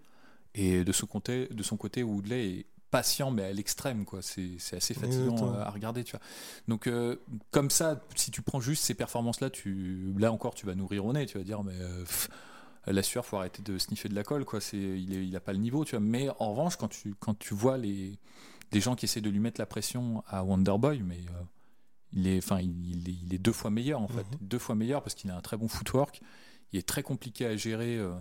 Et 0.54 0.84
de 0.84 0.92
son 0.92 1.06
côté, 1.06 1.46
de 1.46 1.62
son 1.62 1.78
côté, 1.78 2.02
Woodley 2.02 2.46
est 2.58 2.66
patient 2.92 3.32
mais 3.32 3.42
à 3.42 3.52
l'extrême 3.52 4.04
quoi. 4.04 4.22
C'est 4.22 4.50
c'est 4.58 4.76
assez 4.76 4.94
fatigant 4.94 5.54
euh, 5.54 5.62
à 5.64 5.70
regarder 5.70 6.04
tu 6.04 6.12
vois. 6.12 6.20
Donc 6.68 6.86
euh, 6.86 7.16
comme 7.50 7.70
ça 7.70 8.00
si 8.14 8.30
tu 8.30 8.42
prends 8.42 8.60
juste 8.60 8.84
ces 8.84 8.94
performances 8.94 9.40
là 9.40 9.50
tu 9.50 10.14
là 10.16 10.30
encore 10.30 10.54
tu 10.54 10.66
vas 10.66 10.76
nous 10.76 10.86
rire 10.86 11.04
au 11.04 11.12
nez 11.12 11.26
tu 11.26 11.38
vas 11.38 11.44
dire 11.44 11.64
mais 11.64 11.74
euh, 11.74 12.04
pff, 12.04 12.28
la 12.86 13.02
sueur 13.02 13.24
faut 13.26 13.38
arrêter 13.38 13.62
de 13.62 13.78
sniffer 13.78 14.08
de 14.08 14.14
la 14.14 14.22
colle 14.22 14.44
quoi. 14.44 14.60
C'est 14.60 14.76
il 14.76 15.16
est, 15.16 15.26
il 15.26 15.34
a 15.34 15.40
pas 15.40 15.52
le 15.52 15.58
niveau 15.58 15.84
tu 15.84 15.96
vois. 15.96 16.00
Mais 16.04 16.28
en 16.38 16.50
revanche 16.52 16.76
quand 16.76 16.88
tu 16.88 17.14
quand 17.18 17.36
tu 17.36 17.54
vois 17.54 17.78
les 17.78 18.18
des 18.70 18.80
gens 18.80 18.94
qui 18.94 19.06
essaient 19.06 19.20
de 19.20 19.30
lui 19.30 19.40
mettre 19.40 19.60
la 19.60 19.66
pression 19.66 20.22
à 20.28 20.44
Wonderboy 20.44 21.02
mais 21.02 21.16
euh, 21.16 21.42
il 22.12 22.26
est 22.28 22.38
enfin 22.38 22.60
il, 22.60 22.86
il 22.90 23.08
est, 23.08 23.16
il 23.26 23.34
est 23.34 23.38
deux 23.38 23.52
fois 23.52 23.70
meilleur 23.70 24.00
en 24.02 24.08
fait. 24.08 24.26
Mhm. 24.32 24.38
deux 24.42 24.58
fois 24.58 24.74
meilleur 24.74 25.02
parce 25.02 25.14
qu'il 25.14 25.30
a 25.30 25.36
un 25.36 25.40
très 25.40 25.56
bon 25.56 25.66
footwork 25.68 26.20
il 26.72 26.78
est 26.78 26.86
très 26.88 27.02
compliqué 27.02 27.46
à 27.46 27.56
gérer 27.56 27.96
euh, 27.98 28.12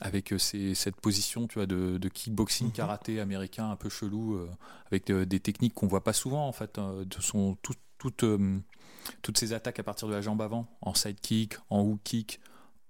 avec 0.00 0.32
euh, 0.32 0.38
ces- 0.38 0.74
cette 0.74 0.96
position 1.00 1.46
tu 1.46 1.54
vois 1.54 1.66
de, 1.66 1.98
de 1.98 2.08
kickboxing 2.08 2.66
Mhm. 2.68 2.72
karaté 2.72 3.20
américain 3.20 3.70
un 3.70 3.76
peu 3.76 3.88
chelou 3.88 4.34
euh, 4.36 4.48
avec 4.86 5.10
des 5.10 5.40
techniques 5.40 5.74
qu'on 5.74 5.86
voit 5.86 6.04
pas 6.04 6.12
souvent 6.12 6.46
en 6.48 6.52
fait 6.52 6.78
euh, 6.78 7.04
de 7.04 7.20
son 7.20 7.56
tout- 7.62 7.74
toute, 7.98 8.24
euh, 8.24 8.58
toutes 9.22 9.38
ces 9.38 9.52
attaques 9.52 9.78
à 9.78 9.82
partir 9.82 10.08
de 10.08 10.12
la 10.14 10.20
jambe 10.20 10.42
avant 10.42 10.66
en 10.82 10.94
side 10.94 11.20
kick 11.20 11.56
en 11.70 11.80
hook 11.82 12.00
kick 12.04 12.40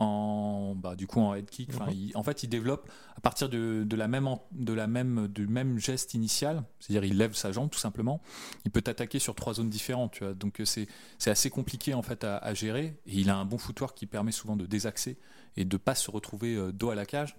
en 0.04 0.74
bah, 0.74 0.94
du 0.96 1.06
coup 1.06 1.20
en 1.20 1.34
head 1.34 1.48
kick. 1.50 1.70
Enfin, 1.74 1.86
Mhm. 1.86 1.92
il- 1.92 2.16
en 2.16 2.22
fait 2.22 2.42
il 2.42 2.48
développe 2.48 2.88
à 3.16 3.20
partir 3.20 3.48
de, 3.48 3.84
de 3.84 3.96
la 3.96 4.06
même 4.08 4.26
en- 4.28 4.42
de 4.52 4.72
la 4.72 4.86
même 4.86 5.28
du 5.28 5.46
même 5.46 5.78
geste 5.78 6.14
initial. 6.14 6.62
C'est-à-dire 6.80 7.04
il 7.04 7.16
lève 7.18 7.34
sa 7.34 7.50
jambe 7.52 7.70
tout 7.70 7.78
simplement. 7.78 8.20
Il 8.64 8.70
peut 8.70 8.82
attaquer 8.86 9.18
sur 9.18 9.34
trois 9.34 9.54
zones 9.54 9.70
différentes 9.70 10.12
tu 10.12 10.24
vois. 10.24 10.34
Donc 10.34 10.60
euh, 10.60 10.64
c'est 10.64 10.86
c'est 11.18 11.30
assez 11.30 11.50
compliqué 11.50 11.94
en 11.94 12.02
fait 12.02 12.22
à, 12.24 12.36
à 12.38 12.54
gérer. 12.54 13.00
Et 13.06 13.18
il 13.20 13.30
a 13.30 13.36
un 13.36 13.44
bon 13.44 13.58
footwork 13.58 13.96
qui 13.96 14.06
permet 14.06 14.32
souvent 14.32 14.56
de 14.56 14.66
désaxer 14.66 15.18
et 15.56 15.64
de 15.64 15.76
pas 15.76 15.94
se 15.94 16.10
retrouver 16.10 16.54
euh, 16.56 16.72
dos 16.72 16.90
à 16.90 16.94
la 16.94 17.06
cage. 17.06 17.36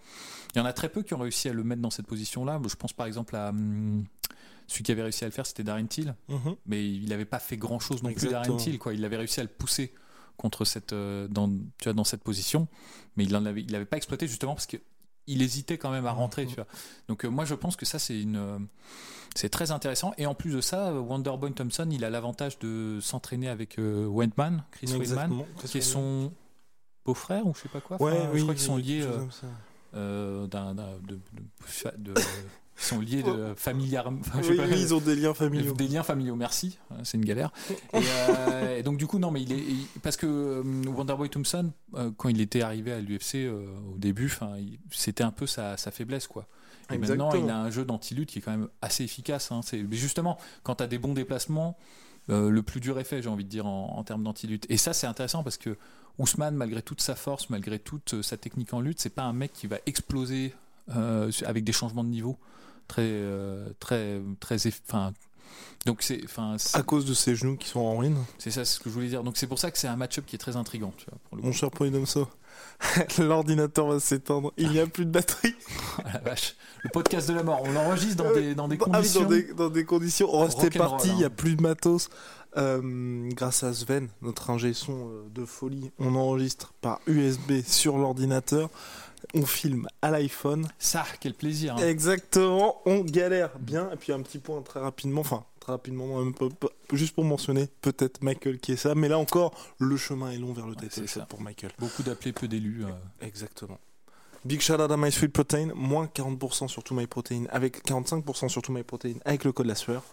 Il 0.55 0.59
y 0.59 0.61
en 0.61 0.65
a 0.65 0.73
très 0.73 0.89
peu 0.89 1.03
qui 1.03 1.13
ont 1.13 1.19
réussi 1.19 1.49
à 1.49 1.53
le 1.53 1.63
mettre 1.63 1.81
dans 1.81 1.89
cette 1.91 2.07
position 2.07 2.45
là 2.45 2.59
je 2.67 2.75
pense 2.75 2.93
par 2.93 3.05
exemple 3.07 3.35
à 3.35 3.49
hum, 3.49 4.05
celui 4.67 4.83
qui 4.83 4.91
avait 4.91 5.03
réussi 5.03 5.23
à 5.23 5.27
le 5.27 5.31
faire 5.33 5.45
c'était 5.45 5.63
Darren 5.63 5.85
Till. 5.85 6.15
Mhm. 6.29 6.55
mais 6.65 6.89
il 6.89 7.07
n'avait 7.09 7.25
pas 7.25 7.39
fait 7.39 7.57
grand 7.57 7.79
chose 7.79 8.01
non 8.01 8.11
plus. 8.13 8.29
Darren 8.29 8.57
Till 8.57 8.79
quoi. 8.79 8.93
Il 8.93 9.03
avait 9.05 9.17
réussi 9.17 9.39
à 9.39 9.43
le 9.43 9.49
pousser 9.49 9.93
contre 10.37 10.65
cette 10.65 10.93
euh, 10.93 11.27
dans 11.27 11.49
tu 11.49 11.83
vois 11.85 11.93
dans 11.93 12.03
cette 12.03 12.23
position 12.23 12.67
mais 13.15 13.23
il 13.25 13.35
en 13.35 13.45
avait 13.45 13.61
il 13.61 13.75
avait 13.75 13.85
pas 13.85 13.97
exploité 13.97 14.27
justement 14.27 14.53
parce 14.55 14.67
que 14.67 14.77
il 15.27 15.41
hésitait 15.41 15.77
quand 15.79 15.89
même 15.89 16.05
à 16.05 16.11
rentrer 16.11 16.45
tu 16.45 16.53
vois. 16.55 16.67
Donc 17.07 17.25
euh, 17.25 17.29
moi 17.29 17.45
je 17.45 17.55
pense 17.55 17.75
que 17.75 17.85
ça 17.85 17.97
c'est 17.97 18.21
une 18.21 18.35
euh, 18.37 18.59
c'est 19.35 19.49
très 19.49 19.71
intéressant. 19.71 20.13
Et 20.19 20.25
en 20.27 20.35
plus 20.35 20.51
de 20.53 20.61
ça 20.61 20.93
Wonderboy 20.93 21.51
Thompson 21.53 21.87
il 21.91 22.05
a 22.05 22.09
l'avantage 22.11 22.59
de 22.59 22.99
s'entraîner 23.01 23.49
avec 23.49 23.79
euh, 23.79 24.05
Wendman 24.05 24.63
Chris 24.71 24.87
Wendman 24.99 25.29
qui 25.71 25.77
est 25.79 25.81
son 25.81 26.31
beau-frère 27.05 27.45
ou 27.47 27.53
je 27.55 27.61
sais 27.61 27.69
pas 27.69 27.81
quoi. 27.81 28.01
Ouais, 28.01 28.11
Enfin, 28.11 28.29
oui, 28.33 28.39
je 28.39 28.43
crois 28.43 28.53
qu'ils 28.55 28.63
sont 28.63 28.77
liés 28.77 29.01
d'un, 29.93 30.73
d'un- 30.75 30.97
de, 31.07 31.15
de- 31.15 31.19
de- 31.97 32.13
ils 32.77 32.83
sont 32.83 32.99
liés 32.99 33.23
de 33.23 33.51
enfin, 33.53 33.71
je 34.41 34.43
sais 34.43 34.59
Oui, 34.59 34.67
ils 34.77 34.93
ont 34.93 34.99
des 34.99 35.15
liens 35.15 35.33
familiaux. 35.33 35.73
des 35.73 35.87
liens 35.87 36.03
familiaux, 36.03 36.35
merci. 36.35 36.77
Euh, 36.91 36.95
C'est 37.03 37.17
une 37.17 37.25
galère. 37.25 37.51
Et, 37.93 37.97
euh, 37.97 38.77
et 38.79 38.83
donc 38.83 38.97
du 38.97 39.07
coup, 39.07 39.17
non, 39.19 39.31
mais 39.31 39.41
il 39.41 39.51
est 39.53 39.57
il- 39.59 39.87
parce 40.03 40.17
que 40.17 40.25
euh, 40.27 40.63
Wonderboy 40.89 41.29
Thompson, 41.29 41.71
euh, 41.95 42.11
quand 42.17 42.29
il 42.29 42.41
était 42.41 42.61
arrivé 42.61 42.91
à 42.91 42.99
l'UFC 42.99 43.47
au 43.49 43.97
début, 43.97 44.31
c'était 44.91 45.23
un 45.23 45.31
peu 45.31 45.47
sa, 45.47 45.77
sa 45.77 45.91
faiblesse, 45.91 46.27
quoi. 46.27 46.47
Et 46.91 46.97
maintenant, 46.97 47.31
il 47.33 47.49
a 47.49 47.57
un 47.57 47.69
jeu 47.71 47.83
d'anti-lutte 47.85 48.29
qui 48.29 48.39
est 48.39 48.41
quand 48.41 48.51
même 48.51 48.67
assez 48.81 49.03
efficace. 49.03 49.51
hein. 49.51 49.61
C'est 49.63 49.81
mais 49.81 49.95
justement 49.95 50.37
quand 50.63 50.75
tu 50.75 50.83
as 50.83 50.87
des 50.87 50.97
bons 50.99 51.13
déplacements. 51.13 51.77
le 52.27 52.61
plus 52.61 52.79
dur 52.81 52.99
est 52.99 53.03
fait, 53.05 53.21
j'ai 53.21 53.29
envie 53.29 53.43
de 53.45 53.49
dire, 53.49 53.65
en, 53.67 53.97
en 53.97 54.03
termes 54.03 54.23
d'anti-lutte. 54.23 54.65
Et 54.69 54.77
ça, 54.77 54.93
c'est 54.93 55.07
intéressant 55.07 55.43
parce 55.43 55.57
que 55.57 55.77
Ousmane, 56.17 56.55
malgré 56.55 56.81
toute 56.81 57.01
sa 57.01 57.15
force, 57.15 57.49
malgré 57.49 57.77
toute 57.79 58.21
sa 58.21 58.37
technique 58.37 58.73
en 58.73 58.81
lutte, 58.81 58.99
c'est 58.99 59.09
pas 59.09 59.23
un 59.23 59.33
mec 59.33 59.51
qui 59.53 59.67
va 59.67 59.77
exploser 59.85 60.53
euh, 60.95 61.31
avec 61.45 61.63
des 61.63 61.71
changements 61.71 62.03
de 62.03 62.09
niveau 62.09 62.37
très, 62.87 63.01
euh, 63.03 63.69
très, 63.79 64.21
très, 64.39 64.57
enfin, 64.87 65.13
donc 65.85 66.01
c'est, 66.01 66.21
enfin, 66.25 66.57
À 66.73 66.81
cause 66.83 67.05
de 67.05 67.13
ses 67.13 67.35
genoux 67.35 67.57
qui 67.57 67.67
sont 67.69 67.79
en 67.79 67.97
ruine. 67.97 68.17
c'est 68.39 68.51
ça 68.51 68.65
ce 68.65 68.79
que 68.79 68.89
je 68.89 68.93
voulais 68.95 69.07
dire. 69.07 69.23
Donc 69.23 69.37
c'est 69.37 69.47
pour 69.47 69.59
ça 69.59 69.69
que 69.71 69.77
c'est 69.77 69.87
un 69.87 69.95
match-up 69.95 70.25
qui 70.25 70.35
est 70.35 70.39
très 70.39 70.55
intrigant, 70.55 70.93
tu 70.97 71.05
vois, 71.09 71.17
pour 71.29 71.37
le 71.37 71.43
Mon 71.43 71.49
coup. 71.51 71.55
cher 71.57 71.69
Polydomso, 71.71 72.27
l'ordinateur 73.19 73.87
va 73.87 73.99
s'éteindre. 73.99 74.51
Il 74.57 74.69
n'y 74.71 74.79
a 74.79 74.87
plus 74.87 75.05
de 75.05 75.11
batterie. 75.11 75.55
Ah, 76.03 76.13
la 76.13 76.19
vache. 76.19 76.55
Le 76.83 76.89
podcast 76.89 77.29
de 77.29 77.33
la 77.33 77.41
mort, 77.43 77.61
on 77.63 77.71
l'enregistre 77.71 78.23
dans 78.23 78.29
Euh, 78.29 78.33
des, 78.35 78.55
dans 78.55 78.67
des 78.67 78.77
Ah 78.81 78.85
oui, 78.85 78.91
conditions. 78.93 79.21
dans, 79.23 79.29
des, 79.29 79.53
dans 79.53 79.69
des 79.69 79.85
conditions. 79.85 80.27
Oh, 80.31 80.47
c'était 80.49 80.77
parti, 80.77 81.07
il 81.07 81.11
hein. 81.13 81.17
n'y 81.17 81.23
a 81.23 81.29
plus 81.29 81.55
de 81.55 81.61
matos. 81.61 82.09
Euh, 82.57 83.29
grâce 83.33 83.63
à 83.63 83.73
Sven, 83.73 84.07
notre 84.21 84.49
ingé 84.49 84.73
son 84.73 85.09
euh, 85.09 85.23
de 85.33 85.45
folie, 85.45 85.91
on 85.99 86.15
enregistre 86.15 86.73
par 86.81 86.99
USB 87.07 87.61
sur 87.65 87.97
l'ordinateur. 87.97 88.69
On 89.33 89.45
filme 89.45 89.87
à 90.01 90.11
l'iPhone. 90.11 90.67
Ça, 90.79 91.05
quel 91.19 91.33
plaisir. 91.33 91.75
hein. 91.75 91.87
Exactement, 91.87 92.81
on 92.85 92.99
galère 93.01 93.57
bien. 93.59 93.91
Et 93.91 93.95
puis 93.97 94.13
un 94.13 94.21
petit 94.21 94.39
point 94.39 94.61
très 94.61 94.79
rapidement, 94.79 95.21
enfin 95.21 95.43
très 95.59 95.71
rapidement, 95.73 96.23
juste 96.93 97.15
pour 97.15 97.23
mentionner, 97.25 97.67
peut-être 97.81 98.21
Michael 98.21 98.59
qui 98.59 98.73
est 98.73 98.77
ça. 98.77 98.93
Mais 98.95 99.07
là 99.07 99.17
encore, 99.17 99.53
le 99.79 99.97
chemin 99.97 100.31
est 100.31 100.37
long 100.37 100.53
vers 100.53 100.65
le 100.67 100.73
Ouais, 100.75 100.81
title 100.83 101.07
c'est 101.07 101.19
shot 101.19 101.25
pour 101.27 101.41
Michael. 101.41 101.71
Beaucoup 101.79 102.03
d'appelés, 102.03 102.33
peu 102.33 102.47
d'élus. 102.47 102.85
euh. 102.85 102.89
Exactement. 103.25 103.79
Big 104.45 104.61
shout 104.61 104.73
out 104.73 104.91
à 104.91 104.95
My 104.97 105.11
Sweet 105.11 105.33
Protein, 105.33 105.69
moins 105.73 106.05
40% 106.05 106.67
sur 106.67 106.83
tout 106.83 106.93
My 106.93 107.07
Protein, 107.07 107.45
avec 107.49 107.83
45% 107.83 108.47
sur 108.47 108.61
tout 108.61 108.71
My 108.71 108.83
Protein 108.83 109.15
avec 109.25 109.43
le 109.43 109.51
code 109.51 109.65
la 109.65 109.73
sueur, 109.73 110.03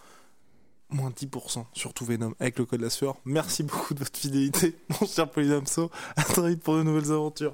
moins 0.89 1.11
10% 1.11 1.65
sur 1.73 1.93
tout 1.93 2.03
Venom 2.03 2.33
avec 2.39 2.57
le 2.57 2.65
code 2.65 2.81
la 2.81 2.89
sueur. 2.89 3.15
Merci 3.25 3.61
beaucoup 3.61 3.93
de 3.93 3.99
votre 3.99 4.17
fidélité, 4.17 4.75
mon 5.01 5.05
cher 5.05 5.29
Polydamso. 5.29 5.91
À 6.15 6.23
très 6.23 6.49
vite 6.49 6.63
pour 6.63 6.75
de 6.77 6.81
nouvelles 6.81 7.11
aventures. 7.11 7.53